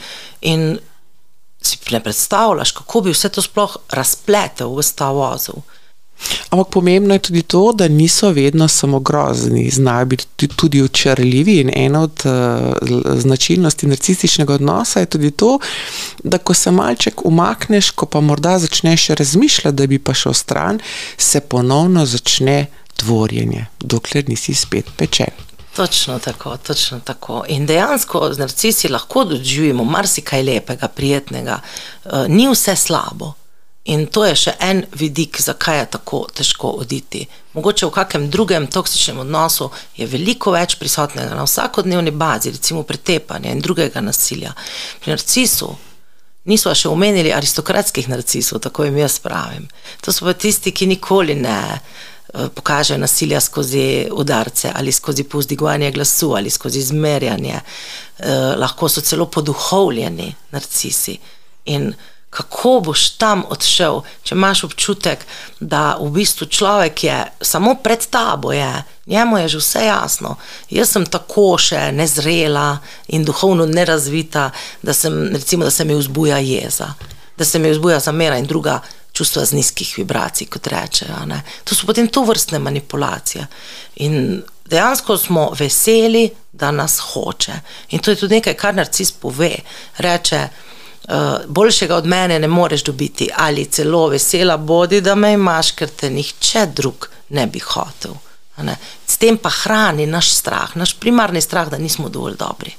[0.51, 0.79] In
[1.63, 5.63] si ne predstavljaš, kako bi vse to sploh razpletel v sta vozil.
[6.51, 11.61] Ampak pomembno je tudi to, da niso vedno samo grozni, znajo biti tudi očarljivi.
[11.61, 12.33] In ena od uh,
[13.19, 15.59] značilnosti narcističnega odnosa je tudi to,
[16.25, 20.81] da ko se malček umakneš, ko pa morda začneš razmišljati, da bi pa šel stran,
[21.17, 22.67] se ponovno začne
[22.99, 25.35] dvorjenje, dokler nisi spet pečen.
[25.77, 27.45] Točno tako, točno tako.
[27.49, 31.61] In dejansko z narcisi lahko doživimo marsikaj lepega, prijetnega,
[32.05, 33.33] uh, ni vse slabo
[33.85, 37.25] In to je še en vidik, zakaj je tako težko oditi.
[37.57, 39.67] Mogoče v kakem drugem toksičnem odnosu
[39.97, 44.55] je veliko več prisotnega na vsakodnevni bazi, recimo pretepanja in drugega nasilja.
[45.03, 45.73] Pri narcisu
[46.47, 49.67] nismo še omenili aristokratskih narcisov, tako jim jaz pravim.
[50.07, 55.91] To so pa tisti, ki nikoli ne eh, pokažejo nasilja skozi udarce ali skozi povzdigovanje
[55.91, 57.59] glasu ali skozi zmerjanje.
[57.59, 61.19] Eh, lahko so celo poduhovljeni narcisi.
[61.75, 61.91] In
[62.33, 65.25] kako boš tam odšel, če imaš občutek,
[65.61, 68.71] da v bistvu človek je samo pred tabo, je,
[69.07, 70.37] njemu je že vse jasno.
[70.73, 72.79] Jaz sem tako še nezrela
[73.13, 74.47] in duhovno nerazvita,
[74.83, 76.89] da, sem, recimo, da se mi vzbuja jeza,
[77.37, 78.81] da se mi vzbuja zamera in druga.
[79.13, 81.19] Čustva z nizkih vibracij, kot rečejo.
[81.29, 81.43] Ne.
[81.69, 83.45] To so potem to vrstne manipulacije.
[84.01, 87.59] In dejansko smo veseli, da nas hoče.
[87.93, 89.51] In to je tudi nekaj, kar narcis pove.
[90.01, 90.72] Reče, uh,
[91.49, 96.11] boljšega od mene ne moreš dobiti, ali celo vesela bodi, da me imaš, ker te
[96.11, 98.15] nihče drug ne bi hotel.
[98.63, 98.77] Ne?
[99.07, 102.75] S tem pa hrani naš strah, naš primarni strah, da nismo dovolj dobri.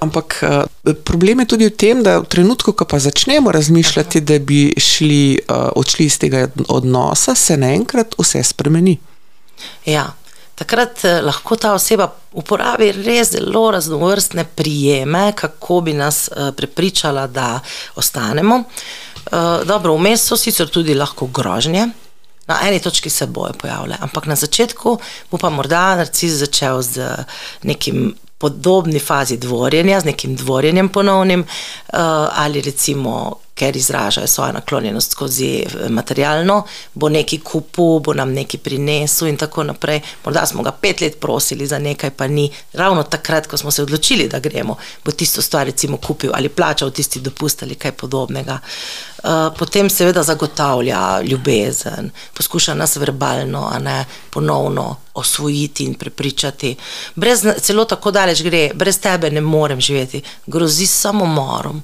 [0.00, 4.38] Ampak uh, problem je tudi v tem, da v trenutku, ko pa začnemo razmišljati, da
[4.38, 8.98] bi šli, uh, odšli iz tega odnosa, se naenkrat vse spremeni.
[9.86, 10.12] Ja,
[10.62, 12.06] takrat eh, lahko ta oseba
[12.38, 17.60] uporabi res zelo raznovrstne prijeme, kako bi nas eh, prepričala, da
[17.96, 18.62] ostanemo.
[18.62, 21.88] Eh, dobro, vmes so sicer tudi lahko grožnje.
[22.46, 24.96] Na eni točki se bojo pojavljale, ampak na začetku
[25.30, 27.06] bo pa morda narcis začel z
[27.62, 31.44] nekim podobni fazi dvorjenja, z nekim dvorjenjem ponovnim,
[32.34, 38.58] ali recimo ker izražajo svojo naklonjenost skozi eh, materialno, bo neki kupu, bo nam neki
[38.58, 40.00] prinesel in tako naprej.
[40.24, 42.50] Morda smo ga pet let prosili za nekaj, pa ni.
[42.72, 46.90] Ravno takrat, ko smo se odločili, da gremo, bo tisto stvar recimo kupil ali plačal
[46.90, 48.58] tisti dopust ali kaj podobnega.
[49.22, 56.76] Uh, potem seveda zagotavlja ljubezen, poskuša nas verbalno, a ne ponovno osvojiti in prepričati.
[57.14, 61.82] Brez, celo tako daleč gre, brez tebe ne morem živeti, grozi samomorom.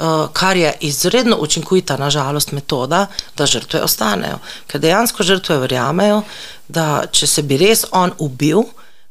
[0.00, 4.38] Eh, kar je izredno učinkovita, nažalost, metoda, da žrtve ostanejo.
[4.66, 6.22] Ker dejansko žrtve verjamejo,
[6.68, 8.62] da če se bi res on ubil,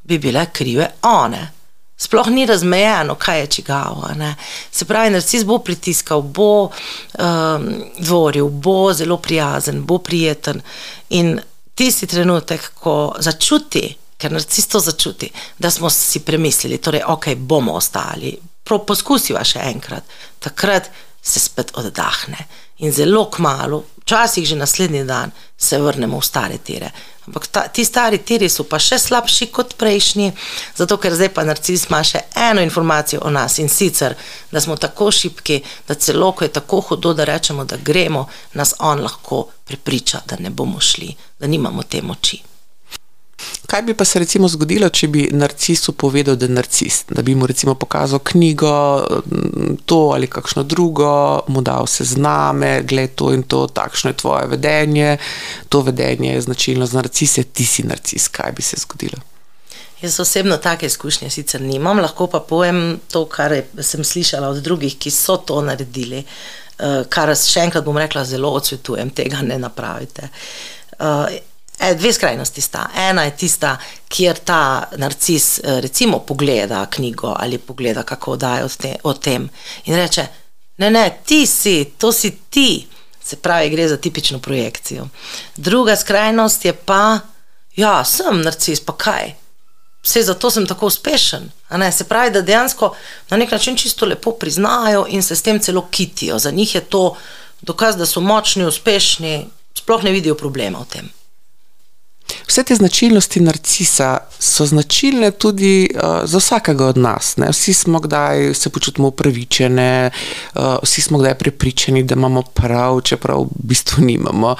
[0.01, 1.51] bi bile krive one.
[1.97, 4.09] Sploh ni razmejeno, kaj je čigavo.
[4.17, 4.33] Ne?
[4.71, 10.61] Se pravi, narcis bo pritiskal, bo um, dvoril, bo zelo prijazen, bo prijeten.
[11.09, 11.35] In
[11.75, 17.77] tisti trenutek, ko začuti, ker narcis to začuti, da smo si premislili, torej, ok, bomo
[17.77, 18.33] ostali,
[18.77, 20.03] poskusiva še enkrat,
[20.39, 22.45] takrat se spet oddahne.
[22.79, 26.91] In zelo kmalo, včasih že naslednji dan, se vrnemo v stare tire.
[27.27, 30.31] Ampak ta, ti stari tiri so pa še slabši kot prejšnji,
[30.79, 34.15] zato ker zdaj pa narcis ima še eno informacijo o nas in sicer,
[34.49, 38.73] da smo tako šipki, da celo ko je tako hudo, da rečemo, da gremo, nas
[38.79, 42.41] on lahko prepriča, da ne bomo šli, da nimamo te moči.
[43.69, 47.35] Kaj bi pa se recimo zgodilo, če bi narcisu povedal, da je narcist, da bi
[47.35, 48.73] mu recimo pokazal knjigo,
[49.85, 51.11] to ali kakšno drugo,
[51.47, 55.17] mu dal sezname, gled to in to, takšno je tvoje vedenje,
[55.69, 58.27] to vedenje je značilno za narcise, ti si narcist.
[58.27, 59.21] Kaj bi se zgodilo?
[60.01, 64.95] Jaz osebno take izkušnje sicer nimam, lahko pa povem to, kar sem slišala od drugih,
[64.97, 70.29] ki so to naredili, eh, kar še enkrat bom rekla, zelo odsvetujem, tega ne napravite.
[71.79, 72.89] E, dve skrajnosti sta.
[72.95, 78.67] Ena je tista, kjer ta narcis e, recimo pogleda knjigo ali pogleda kako dajo
[79.03, 79.49] o tem
[79.85, 80.27] in reče:
[80.77, 82.87] Ne, ne, ti si, to si ti.
[83.23, 85.07] Se pravi, gre za tipično projekcijo.
[85.55, 87.19] Druga skrajnost je pa,
[87.75, 89.33] ja, sem narcis, pa kaj.
[90.03, 91.51] Vse zato sem tako uspešen.
[91.91, 92.95] Se pravi, da dejansko
[93.29, 96.39] na nek način čisto lepo priznajo in se s tem celo kitijo.
[96.39, 97.15] Za njih je to
[97.61, 101.09] dokaz, da so močni, uspešni, sploh ne vidijo problema v tem.
[102.47, 107.37] Vse te značilnosti narcisa so značilne tudi uh, za vsakega od nas.
[107.37, 107.49] Ne?
[107.49, 110.11] Vsi smo kdaj se počutimo upravičene,
[110.55, 114.55] uh, vsi smo kdaj prepričani, da imamo prav, čeprav v bistvu nimamo.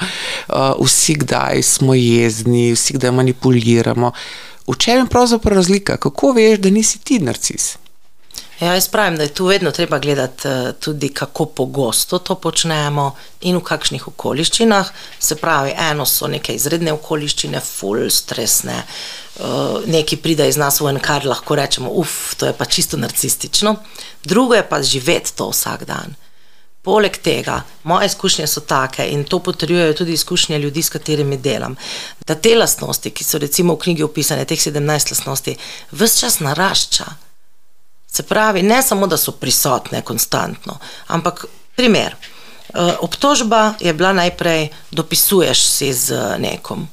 [0.48, 4.12] Uh, vsi kdaj smo jezni, vsi kdaj manipuliramo.
[4.66, 5.96] V čem je pravzaprav razlika?
[5.96, 7.76] Kako veš, da nisi ti narcis?
[8.60, 13.14] Ja, jaz pravim, da je tu vedno treba gledati uh, tudi, kako pogosto to počnemo
[13.40, 14.90] in v kakšnih okoliščinah.
[15.18, 18.82] Se pravi, eno so neke izredne okoliščine, full stresne,
[19.40, 23.00] uh, neki pride iz nas v en, kar lahko rečemo, uf, to je pa čisto
[23.00, 23.76] narcistično.
[24.24, 26.12] Drugo je pa živeti to vsak dan.
[26.84, 31.76] Poleg tega, moje izkušnje so take in to potrjujejo tudi izkušnje ljudi, s katerimi delam,
[32.26, 35.56] da te lastnosti, ki so recimo v knjigi opisane, teh 17 lastnosti,
[35.92, 37.29] vse čas narašča.
[38.12, 41.44] Se pravi, ne samo, da so prisotne konstantno, ampak
[41.76, 42.16] primer.
[42.74, 46.88] Uh, obtožba je bila najprej, dopisuješ si z nekom.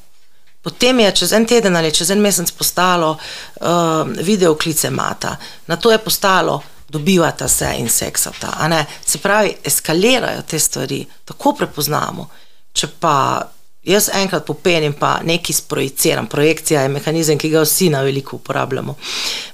[0.61, 5.75] Potem je čez en teden ali čez en mesec postalo uh, video klice mata, na
[5.75, 8.69] to je postalo dobivata se in seksata.
[9.05, 12.29] Se pravi, eskalirajo te stvari, tako prepoznamo.
[12.73, 13.47] Če pa
[13.87, 18.95] jaz enkrat popenim, pa nekaj sprojiciram, projekcija je mehanizem, ki ga vsi na veliko uporabljamo.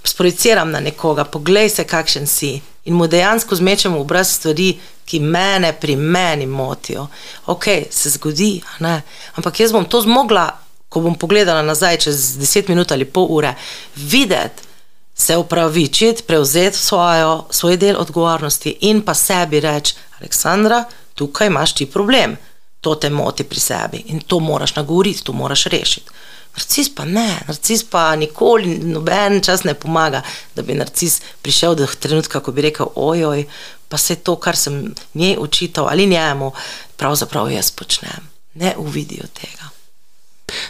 [0.03, 2.59] Sprojiciram na nekoga, poglej se, kakšen si.
[2.85, 4.73] In mu dejansko zmečemo v obraz stvari,
[5.05, 7.07] ki mene pri meni motijo.
[7.45, 8.61] Ok, se zgodi,
[9.35, 10.49] ampak jaz bom to zmogla,
[10.89, 13.55] ko bom pogledala nazaj čez deset minut ali pol ure,
[13.95, 14.73] videti
[15.15, 20.83] se upravičiti, prevzeti svojo, svoj del odgovornosti in pa sebi reči, Aleksandra,
[21.15, 22.37] tukaj imaš ti problem,
[22.83, 26.11] to te moti pri sebi in to moraš nagovoriti, to moraš rešiti.
[26.53, 30.21] Narcis pa ne, narcis pa nikoli, noben čas ne pomaga,
[30.55, 33.45] da bi narcis prišel do trenutka, ko bi rekel: ojoj,
[33.89, 36.51] pa se to, kar sem njej učital ali njemu,
[36.97, 38.29] pravzaprav jaz počnem.
[38.53, 39.71] Ne uvidijo tega.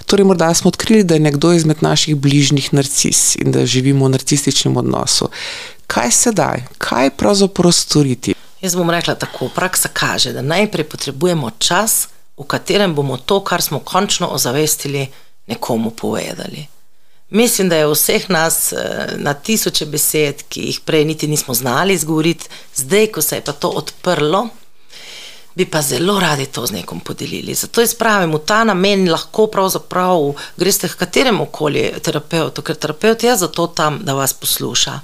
[0.06, 4.13] Torej, morda smo odkrili, da je nekdo izmed naših bližnjih narcis in da živimo v
[4.15, 5.30] narcističnem odnosu.
[5.88, 8.36] Kaj sedaj, kaj pravzaprav storiti?
[8.63, 13.62] Jaz bom rekla tako: praksa kaže, da najprej potrebujemo čas, v katerem bomo to, kar
[13.62, 15.08] smo končno ozavestili,
[15.47, 16.67] nekomu povedali.
[17.30, 21.93] Mislim, da je vseh nas eh, na tisoče besed, ki jih prej niti nismo znali
[21.93, 24.47] izgovoriti, zdaj, ko se je pa to odprlo,
[25.56, 27.54] bi pa zelo radi to z nekom podelili.
[27.54, 33.24] Zato jaz pravim, v ta namen lahko pravzaprav greste k kateremu koli terapeutu, ker terapeut
[33.24, 35.00] je zato tam, da vas posluša.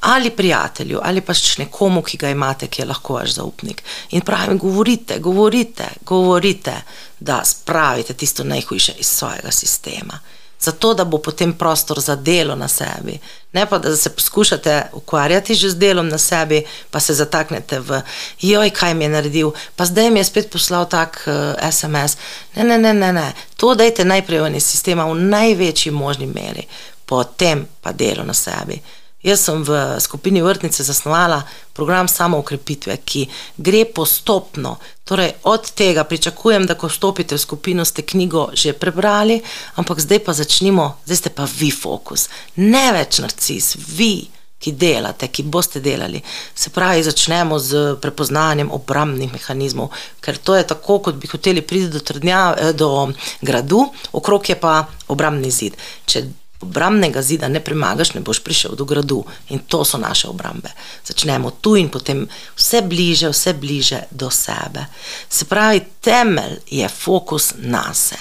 [0.00, 3.82] Ali prijatelju, ali pa še nekomu, ki ga imate, ki je lahko vaš zaupnik.
[4.10, 6.82] In pravim, govorite, govorite, govorite,
[7.20, 10.18] da spravite tisto najhujše iz svojega sistema
[10.60, 13.18] zato da bo potem prostor za delo na sebi.
[13.52, 18.02] Ne pa, da se poskušate ukvarjati že z delom na sebi, pa se zataknete v,
[18.40, 22.16] joj, kaj mi je naredil, pa zdaj mi je spet poslal tak uh, eh, SMS.
[22.54, 23.32] Ne, ne, ne, ne, ne.
[23.56, 26.66] To dajte najprej v sistema v največji možni meri,
[27.06, 28.82] potem pa delo na sebi.
[29.22, 31.42] Jaz sem v skupini Vrtnice zasnovala
[31.76, 34.78] program samoukrepitve, ki gre postopno.
[35.04, 39.42] Torej, od tega pričakujem, da ko vstopite v skupino, ste knjigo že prebrali,
[39.76, 42.28] ampak zdaj pa začnimo, zdaj ste pa vi fokus.
[42.56, 44.30] Ne več narcis, vi,
[44.60, 46.20] ki delate, ki boste delali.
[46.54, 51.88] Se pravi, začnemo z prepoznanjem obrambnih mehanizmov, ker to je tako, kot bi hoteli priti
[51.92, 55.76] do, trdnja, eh, do gradu, okrog je pa obrambni zid.
[56.04, 56.28] Če
[56.60, 59.24] obrambnega zida ne premagaš, ne boš prišel do gradu.
[59.48, 60.68] In to so naše obrambe.
[61.06, 64.86] Začnemo tu in potem vse bliže, vse bliže do sebe.
[65.28, 68.16] Se pravi, temelj je fokus na se.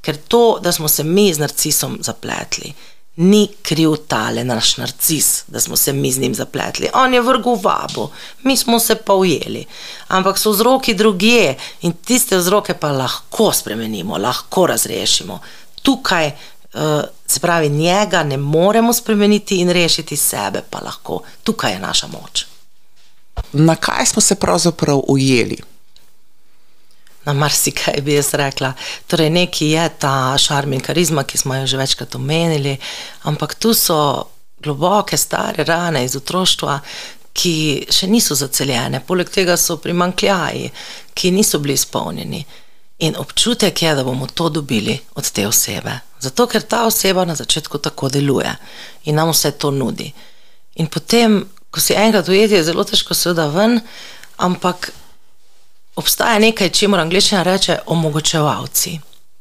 [0.00, 2.72] Ker to, da smo se mi z narcisom zapletli,
[3.16, 6.88] ni kriv tale naš narcis, da smo se mi z njim zapletli.
[6.94, 8.10] On je vrgel vabo,
[8.42, 9.66] mi smo se pa ujeli.
[10.08, 15.40] Ampak so vzroki drugje in tiste vzroke pa lahko spremenimo, lahko razrešimo.
[15.82, 16.32] Tukaj
[16.74, 21.22] Uh, se pravi, njega ne moremo spremeniti in rešiti sebe, pa lahko.
[21.44, 22.46] Tukaj je naša moč.
[23.52, 25.56] Na kaj smo se pravzaprav ujeli?
[27.24, 28.72] Na marsikaj bi jaz rekla.
[29.06, 32.76] Torej, neki je ta šarm in karizma, ki smo jo že večkrat omenili,
[33.22, 34.24] ampak tu so
[34.62, 36.80] globoke, stare rane iz otroštva,
[37.32, 40.70] ki še niso zaceljene, poleg tega so primankljaji,
[41.14, 42.44] ki niso bili izpolnjeni.
[43.00, 45.98] In občutek je, da bomo to dobili od te osebe.
[46.20, 48.56] Zato, ker ta oseba na začetku tako deluje
[49.04, 50.12] in nam vse to nudi.
[50.74, 53.80] In potem, ko si enkrat ujeti, je zelo težko se da ven,
[54.36, 54.92] ampak
[55.96, 58.98] obstaja nekaj, če moramo angliščina reči, omogočevalci.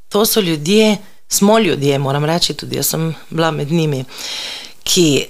[0.10, 4.06] To so ljudje, smo ljudje, moram reči, tudi jaz sem bila med njimi,
[4.84, 5.28] ki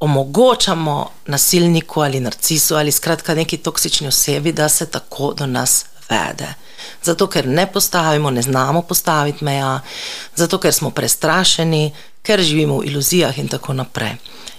[0.00, 6.52] omogočamo nasilniku ali narcisu ali skratka neki toksični osebi, da se tako do nas vede.
[7.02, 9.80] Zato, ker ne postavimo, ne znamo postaviti meja,
[10.36, 14.14] zato, ker smo prestrašeni, ker živimo v iluzijah in tako naprej.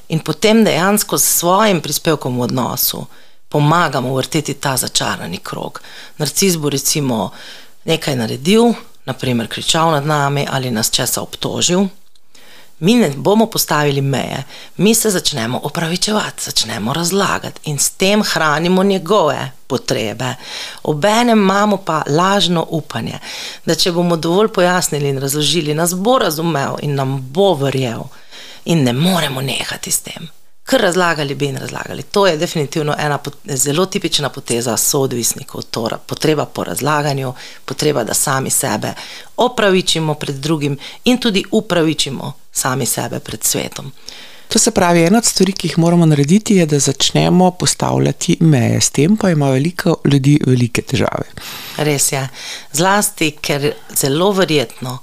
[0.10, 3.06] In potem dejansko s svojim prispevkom v odnosu
[3.50, 5.82] pomagamo vrteti ta začarani krog.
[6.18, 7.32] Narcis bo recimo
[7.86, 8.74] nekaj naredil,
[9.06, 11.88] naprimer kričal nad nami ali nas česa obtožil
[12.80, 14.44] mi ne bomo postavili meje,
[14.78, 20.36] mi se začnemo opravičevati, začnemo razlagati in s tem hranimo njegove potrebe.
[20.84, 23.20] Obenem imamo pa lažno upanje,
[23.66, 28.04] da če bomo dovolj pojasnili in razložili, nas bo razumel in nam bo verjel,
[28.66, 32.04] in ne moremo nehati s tem kar razlagali bi in razlagali.
[32.04, 37.34] To je definitivno ena zelo tipična poteza soodvisnikov, to potreba po razlaganju,
[37.66, 38.94] potreba, da sami sebe
[39.38, 43.92] opravičimo pred drugim in tudi upravičimo sami sebe pred svetom.
[44.48, 48.82] To se pravi, ena od stvari, ki jih moramo narediti, je, da začnemo postavljati meje.
[48.82, 51.26] S tem pa ima veliko ljudi velike težave.
[51.78, 52.28] Res je.
[52.74, 55.00] Zlasti, ker zelo verjetno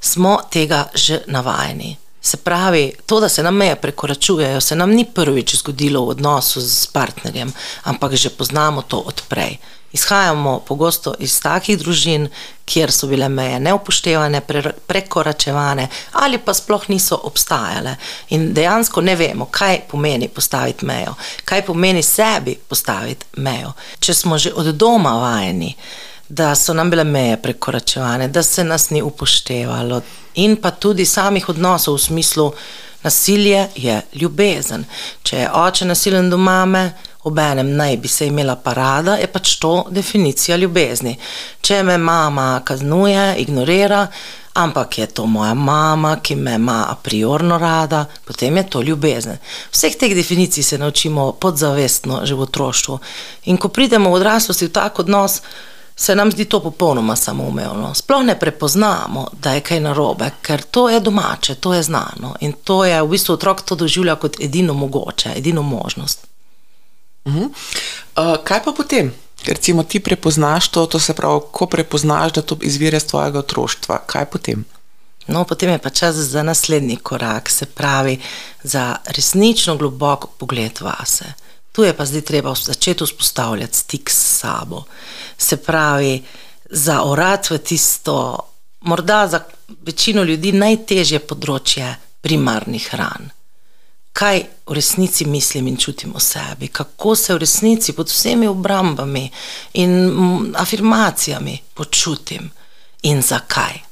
[0.00, 1.96] smo tega že navajeni.
[2.22, 6.60] Se pravi, to, da se nam meje prekoračujejo, se nam ni prvič zgodilo v odnosu
[6.60, 7.52] s partnerjem,
[7.82, 9.56] ampak že poznamo to odprej.
[9.92, 12.28] Izhajamo pogosto iz takih družin,
[12.64, 17.96] kjer so bile meje neupoštevane, pre, prekoračevane ali pa sploh niso obstajale.
[18.30, 21.14] In dejansko ne vemo, kaj pomeni postaviti mejo,
[21.44, 23.72] kaj pomeni sebi postaviti mejo.
[23.98, 25.74] Če smo že od doma vajeni,
[26.30, 30.00] da so nam bile meje prekoračevane, da se nas ni upoštevalo,
[30.34, 32.52] in pa tudi samih odnosov v smislu
[33.02, 34.84] nasilje je ljubezen.
[35.22, 36.92] Če je oče nasilen do mame,
[37.24, 41.16] obenem naj bi se imela parada, je pač to definicija ljubezni.
[41.60, 44.06] Če me mama kaznuje, ignorira,
[44.54, 49.38] ampak je to moja mama, ki me ima a priorno rada, potem je to ljubezen.
[49.72, 52.98] Vseh teh definicij se naučimo podzavestno že v otroštvu.
[53.44, 55.40] In ko pridemo v odraslosti v tak odnos,
[56.00, 57.94] se nam zdi to popolnoma samoumevno.
[57.94, 62.52] Sploh ne prepoznamo, da je kaj narobe, ker to je domače, to je znano in
[62.52, 66.26] to je v bistvu otrok to doživlja kot edino mogoče, edino možnost.
[67.24, 67.48] Uh -huh.
[68.16, 69.12] uh, kaj pa potem?
[69.44, 73.38] Ker recimo ti prepoznaš to, to se pravi, ko prepoznaš, da to izvira iz tvojega
[73.38, 74.64] otroštva, kaj potem?
[75.26, 78.20] No, potem je pa čas za naslednji korak, se pravi,
[78.62, 81.24] za resnično globok pogled vase.
[81.80, 84.82] Tu je pa zdaj treba začeti vzpostavljati stik s sabo.
[85.38, 86.22] Se pravi,
[86.70, 88.38] za orad v tisto,
[88.80, 89.40] morda za
[89.80, 93.30] večino ljudi najtežje področje primarnih ran.
[94.12, 99.30] Kaj v resnici mislim in čutim o sebi, kako se v resnici pod vsemi obrambami
[99.72, 102.50] in afirmacijami počutim
[103.02, 103.89] in zakaj.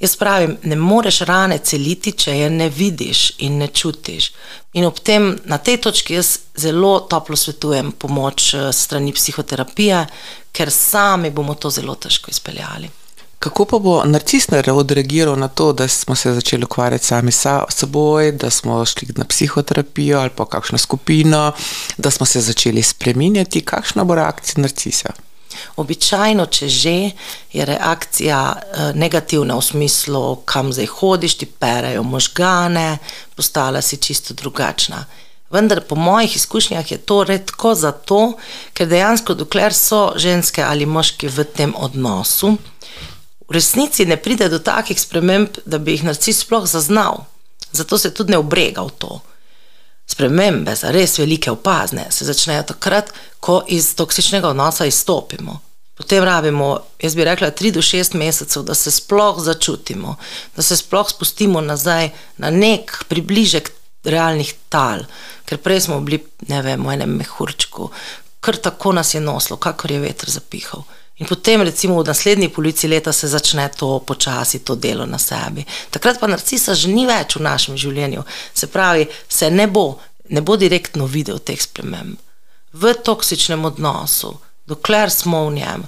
[0.00, 4.30] Jaz pravim, ne moreš rane celiti, če je ne vidiš in ne čutiš.
[4.72, 10.06] In ob tem, na tej točki, jaz zelo toplo svetujem pomoč eh, strani psihoterapije,
[10.56, 12.88] ker sami bomo to zelo težko izpeljali.
[13.40, 18.32] Kako pa bo narcis odreagiral na to, da smo se začeli ukvarjati sami s seboj,
[18.32, 21.52] da smo šli na psihoterapijo ali pa kakšno skupino,
[21.96, 23.60] da smo se začeli spreminjati?
[23.60, 25.12] Kakšna bo reakcija narcisa?
[25.76, 26.96] Običajno, če že
[27.52, 32.98] je reakcija eh, negativna v smislu, kam zdaj hodiš, ti perejo možgane,
[33.36, 35.04] postala si čisto drugačna.
[35.50, 38.36] Vendar po mojih izkušnjah je to redko zato,
[38.72, 42.54] ker dejansko, dokler so ženske ali moški v tem odnosu,
[43.48, 47.24] v resnici ne pride do takih sprememb, da bi jih narcis sploh zaznal.
[47.72, 49.20] Zato se tudi ne obrega v to.
[50.10, 55.60] Spremembe, za res velike opazne, se začnejo takrat, ko iz toksičnega odnosa izstopimo.
[56.00, 60.16] Potem rabimo, jaz bi rekla, tri do šest mesecev, da se sploh začutimo,
[60.56, 62.08] da se sploh spustimo nazaj
[62.40, 63.70] na nek približek
[64.04, 65.04] realnih tal,
[65.44, 67.90] ker prej smo bili, ne vem, v enem mehurčku,
[68.40, 70.86] kar tako nas je noslo, kakor je veter zapihal.
[71.20, 75.64] In potem, recimo, v naslednji polovici leta se začne to počasi, to delo na sebi.
[75.90, 78.24] Takrat pa narcisa že ni več v našem življenju.
[78.54, 80.00] Se pravi, se ne bo,
[80.32, 82.16] ne bo direktno videl teh sprememb.
[82.72, 84.32] V toksičnem odnosu,
[84.64, 85.84] dokler smo v njem,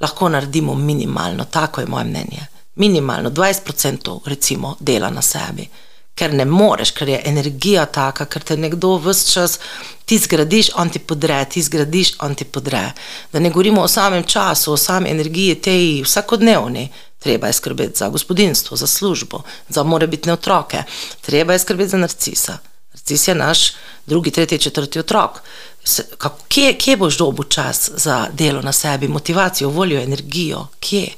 [0.00, 2.48] lahko naredimo minimalno, tako je moje mnenje.
[2.74, 5.68] Minimalno 20% recimo dela na sebi
[6.18, 9.58] ker ne moreš, ker je energija taka, ker te nekdo vse čas
[10.08, 12.92] ti zgradiš, on ti podre, ti zgradiš, on ti podre.
[13.32, 16.88] Da ne govorimo o samem času, o sami energiji, tej vsakodnevni.
[17.18, 20.82] Treba je skrbeti za gospodinstvo, za službo, za morebitne otroke,
[21.20, 22.58] treba je skrbeti za narcisa.
[22.94, 23.72] Narcis je naš
[24.06, 25.40] drugi, tretji, četrti otrok.
[26.48, 30.66] Kje, kje boš dobil čas za delo na sebi, motivacijo, voljo, energijo?
[30.80, 31.08] Kje?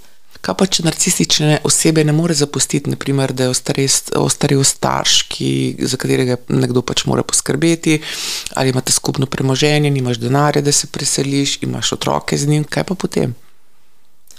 [0.41, 3.53] Kaj pa če narcistične osebe ne more zapustiti, naprimer, da je
[4.17, 5.51] ostarel starš, ki,
[5.85, 7.99] za katerega nekdo pač mora poskrbeti,
[8.57, 12.97] ali imate skupno premoženje, nimaš denarja, da se preseliš, imaš otroke z njim, kaj pa
[12.97, 13.37] potem?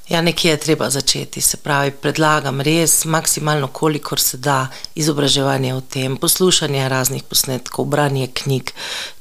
[0.10, 1.42] Ja, nekje je treba začeti.
[1.42, 8.28] Se pravi, predlagam res maksimalno, kolikor se da, izobraževanje o tem, poslušanje raznih posnetkov, branje
[8.28, 8.74] knjig,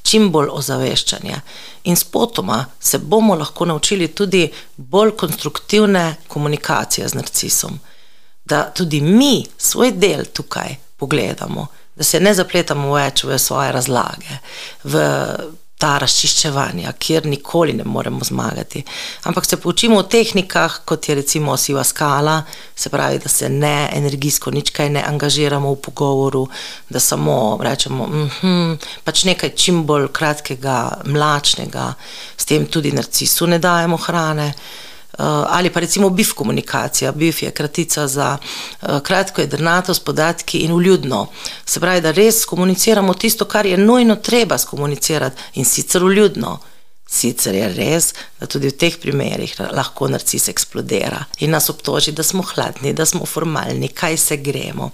[0.03, 1.39] čim bolj ozaveščanje.
[1.83, 7.79] In spotoma se bomo lahko naučili tudi bolj konstruktivne komunikacije z narcisom.
[8.45, 14.37] Da tudi mi svoj del tukaj pogledamo, da se ne zapletamo več v svoje razlage,
[14.83, 15.07] v
[15.81, 18.83] ta razčiščevanja, kjer nikoli ne moremo zmagati.
[19.23, 22.43] Ampak se poučimo o tehnikah, kot je recimo siva skala,
[22.75, 26.43] se pravi, da se ne energijsko nič kaj ne angažiramo v pogovoru,
[26.89, 31.93] da samo rečemo, mm -hmm, pač nekaj čim bolj kratkega, mlačnega,
[32.37, 34.53] s tem tudi narcisu ne dajemo hrane.
[35.17, 37.11] Ali pa recimo BIF komunikacija.
[37.11, 41.27] BIF je kratica za uh, kratko, jedrnato, s podatki in uljudno.
[41.65, 46.59] Se pravi, da res komuniciramo tisto, kar je nujno treba skomunicirati in sicer uljudno.
[47.11, 52.23] Sicer je res, da tudi v teh primerih lahko narcis eksplodira in nas obtoži, da
[52.23, 54.91] smo hladni, da smo formalni, kaj se gremo.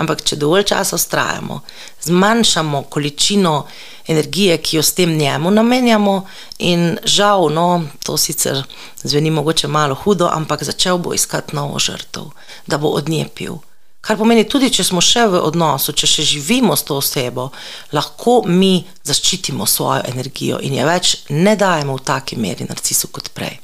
[0.00, 1.60] Ampak, če dovolj časa ustrajamo,
[2.08, 3.66] zmanjšamo količino
[4.08, 6.26] energije, ki jo s tem njemu namenjamo,
[6.58, 8.62] in žal, no, to sicer
[9.02, 12.30] zveni mogoče malo hudo, ampak začel bo iskati novo žrtev,
[12.66, 13.58] da bo od nje pil.
[14.00, 17.50] Kar pomeni, tudi če smo še v odnosu, če še živimo s to osebo,
[17.92, 23.32] lahko mi zaščitimo svojo energijo in je več ne dajemo v taki meri narcisu kot
[23.36, 23.58] prej.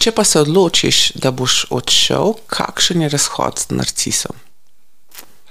[0.00, 4.43] Če pa se odločiš, da boš odšel, kakšen je razhod z narcisom?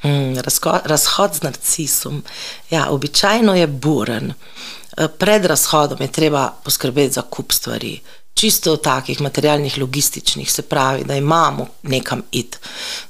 [0.04, 2.24] Hmm, razho razhod z narcisom.
[2.70, 4.34] Ja, običajno je buren.
[5.18, 8.02] Pred razhodom je treba poskrbeti za kup stvari
[8.34, 12.56] čisto takih materialnih, logističnih, se pravi, da imamo nekam id,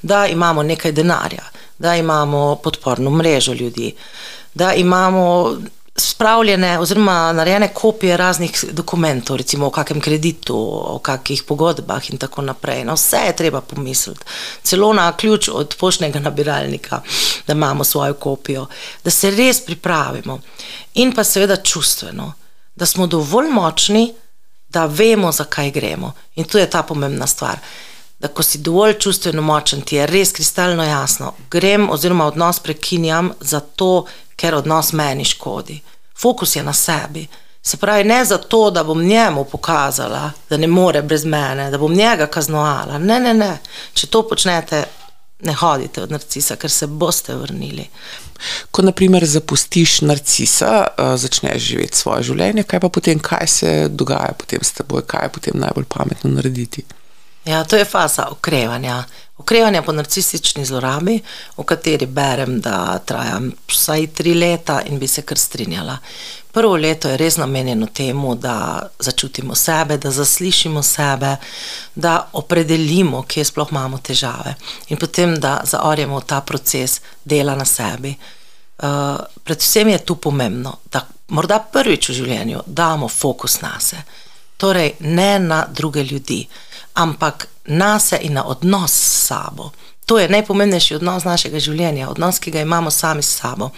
[0.01, 1.43] da imamo nekaj denarja,
[1.77, 3.95] da imamo podporno mrežo ljudi,
[4.53, 5.55] da imamo
[5.95, 10.57] spravljene oziroma narejene kopije raznih dokumentov, recimo o kakem kreditu,
[10.95, 12.83] o kakih pogodbah in tako naprej.
[12.83, 14.25] No, vse je treba pomisliti,
[14.63, 17.01] celo na ključ od poštnega nabiralnika,
[17.47, 18.65] da imamo svojo kopijo,
[19.03, 20.39] da se res pripravimo
[20.93, 22.33] in pa seveda čustveno,
[22.75, 24.13] da smo dovolj močni,
[24.69, 26.13] da vemo, zakaj gremo.
[26.35, 27.57] In tu je ta pomembna stvar.
[28.23, 33.33] Da, ko si dovolj čustveno močen, ti je res kristalno jasno, grem oziroma odnos prekinjam
[33.41, 34.05] zato,
[34.39, 35.81] ker odnos meni škodi.
[36.21, 37.25] Fokus je na sebi.
[37.61, 41.93] Se pravi, ne zato, da bom njemu pokazala, da ne more brez mene, da bom
[41.93, 42.97] njega kaznovala.
[42.97, 43.51] Ne, ne, ne.
[43.93, 44.85] Če to počnete,
[45.43, 47.89] ne hodite od narcisa, ker se boste vrnili.
[48.71, 54.31] Ko naprimer zapustiš narcisa, uh, začneš živeti svoje življenje, kaj pa potem, kaj se dogaja
[54.39, 56.87] potem s teboj, kaj je potem najbolj pametno narediti?
[57.45, 59.03] Ja, to je faza okrevanja.
[59.37, 61.19] Okrevanja po narcistični zlorabi,
[61.55, 65.97] o kateri berem, da traja vsaj tri leta in bi se kar strinjala.
[66.53, 71.35] Prvo leto je res namenjeno temu, da začutimo sebe, da zaslišimo sebe,
[71.95, 74.55] da opredelimo, kje sploh imamo težave
[74.87, 78.15] in potem, da zaorjemo ta proces dela na sebi.
[78.77, 78.89] Uh,
[79.43, 84.03] predvsem je tu pomembno, da morda prvič v življenju damo fokus na sebe,
[84.63, 86.45] torej ne na druge ljudi
[86.93, 89.71] ampak nas in na odnos s sabo.
[90.05, 93.71] To je najpomembnejši odnos našega življenja, odnos, ki ga imamo sami s sabo.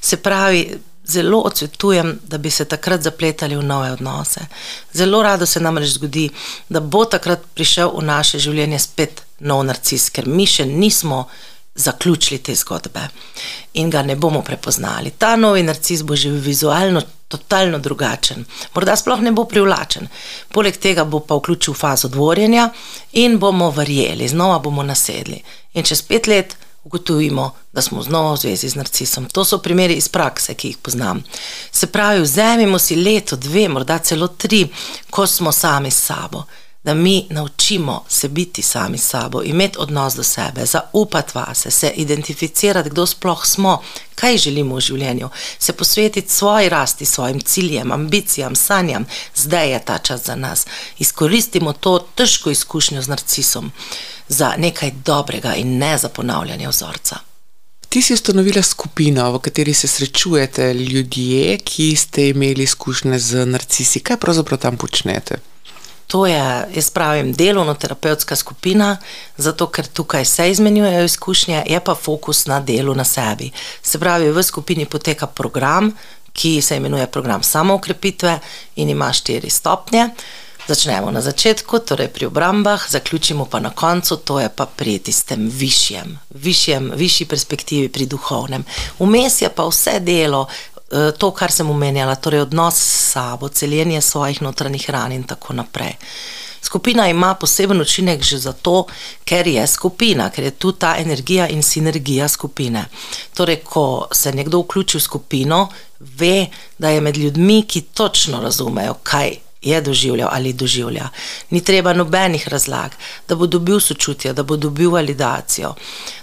[0.00, 4.40] Se pravi, zelo odsvetujem, da bi se takrat zapletali v nove odnose.
[4.94, 6.28] Zelo rado se nam reč zgodi,
[6.68, 11.26] da bo takrat prišel v naše življenje spet nov narcis, ker mi še nismo
[11.74, 13.08] zaključili te zgodbe
[13.80, 15.10] in ga ne bomo prepoznali.
[15.18, 17.02] Ta novi narcis bo že vizualno
[17.32, 20.08] totalno drugačen, morda sploh ne bo privlačen.
[20.52, 22.68] Poleg tega bo pa vključil fazo dvorjenja
[23.24, 25.42] in bomo verjeli, znova bomo nasedli.
[25.74, 29.28] In čez pet let ugotovimo, da smo znova v zvezi z narcisom.
[29.32, 31.22] To so primeri iz prakse, ki jih poznam.
[31.70, 34.66] Se pravi, vzemimo si leto, dve, morda celo tri,
[35.10, 36.44] ko smo sami s sabo
[36.84, 42.90] da mi naučimo se biti sami sabo, imeti odnos do sebe, zaupati vase, se identificirati,
[42.90, 43.82] kdo sploh smo,
[44.14, 45.28] kaj želimo v življenju,
[45.58, 49.06] se posvetiti svoji rasti, svojim ciljem, ambicijam, sanjam.
[49.36, 50.66] Zdaj je ta čas za nas.
[50.98, 53.72] Izkoristimo to težko izkušnjo z narcisom
[54.28, 57.16] za nekaj dobrega in ne za ponavljanje vzorca.
[57.88, 64.00] Ti si ustanovila skupino, v kateri se srečujete ljudje, ki ste imeli izkušnje z narcisi.
[64.00, 65.51] Kaj pravzaprav tam počnete?
[66.06, 68.96] To je, jaz pravim, delovno-terapevtska skupina,
[69.36, 73.50] zato ker tukaj se izmenjujejo izkušnje, je pa fokus na delu na sebi.
[73.82, 75.92] Se pravi, v skupini poteka program,
[76.32, 78.38] ki se imenuje program samoukrepitve
[78.76, 80.08] in ima štiri stopnje.
[80.68, 85.50] Začnemo na začetku, torej pri obrambah, zaključimo pa na koncu, to je pa pri tistem
[85.50, 88.64] višjem, višjem, višji perspektivi, pri duhovnem.
[88.98, 90.46] Vmes je pa vse delo,
[91.18, 95.96] to, kar sem omenjala, torej odnos s sabo, celjenje svojih notranjih ran in tako naprej.
[96.62, 98.86] Skupina ima poseben učinek že zato,
[99.24, 102.84] ker je skupina, ker je tu ta energija in sinergija skupine.
[103.34, 105.68] Torej, ko se nekdo vključi v skupino,
[106.00, 106.46] ve,
[106.78, 111.08] da je med ljudmi, ki točno razumejo, kaj je doživljal ali doživlja.
[111.50, 112.90] Ni treba nobenih razlag,
[113.28, 115.74] da bo dobil sočutje, da bo dobil validacijo,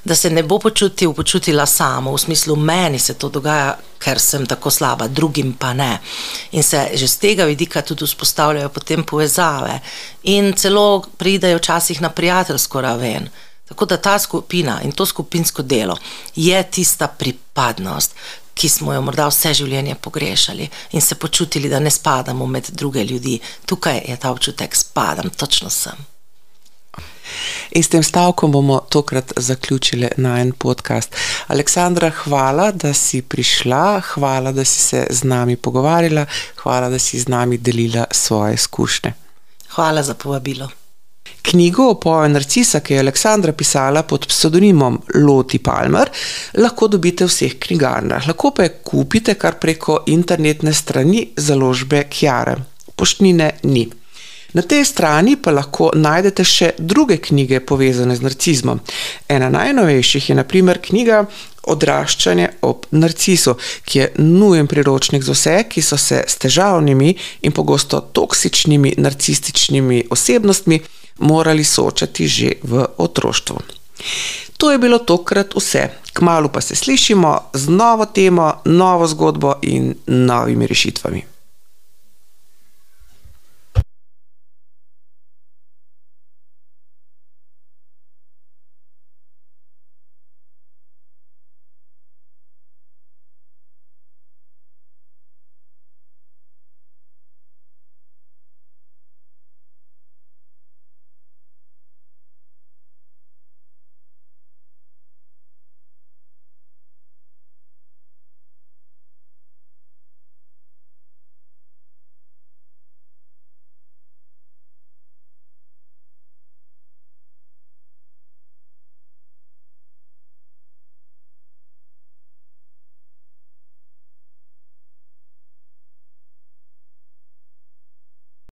[0.03, 4.45] da se ne bo počutil, počutila samo, v smislu meni se to dogaja, ker sem
[4.45, 5.99] tako slaba, drugim pa ne.
[6.51, 9.79] In se že z tega vidika tudi vzpostavljajo potem povezave
[10.23, 13.29] in celo pridajo včasih na prijateljsko raven.
[13.69, 15.97] Tako da ta skupina in to skupinsko delo
[16.35, 18.15] je tista pripadnost,
[18.59, 23.03] ki smo jo morda vse življenje pogrešali in se počutili, da ne spadamo med druge
[23.07, 23.39] ljudi.
[23.65, 26.07] Tukaj je ta občutek, spadam, točno sem.
[27.77, 31.15] In s tem stavkom bomo tokrat zaključili na en podcast.
[31.47, 36.25] Aleksandra, hvala, da si prišla, hvala, da si se z nami pogovarjala,
[36.63, 39.13] hvala, da si z nami delila svoje izkušnje.
[39.69, 40.69] Hvala za povabilo.
[41.41, 46.11] Knjigo o poju Narcisa, ki je Aleksandra pisala pod pseudonimom Loti Palmer,
[46.59, 48.27] lahko dobite v vseh knjigarnah.
[48.27, 52.57] Lahko pa je kupite kar preko internetne strani založbe Kjare.
[52.95, 53.87] Poštnine ni.
[54.53, 58.79] Na tej strani pa lahko najdete še druge knjige povezane z narcizmom.
[59.29, 61.25] Ena najnovejših je naprimer knjiga
[61.69, 63.53] Odraščanje ob narcisu,
[63.85, 67.11] ki je nujen priročnik za vse, ki so se s težavnimi
[67.45, 70.79] in pogosto toksičnimi narcističnimi osebnostmi
[71.19, 73.57] morali soočati že v otroštvu.
[74.57, 75.89] To je bilo tokrat vse.
[76.13, 81.38] Kmalo pa se slišimo z novo temo, novo zgodbo in novimi rešitvami.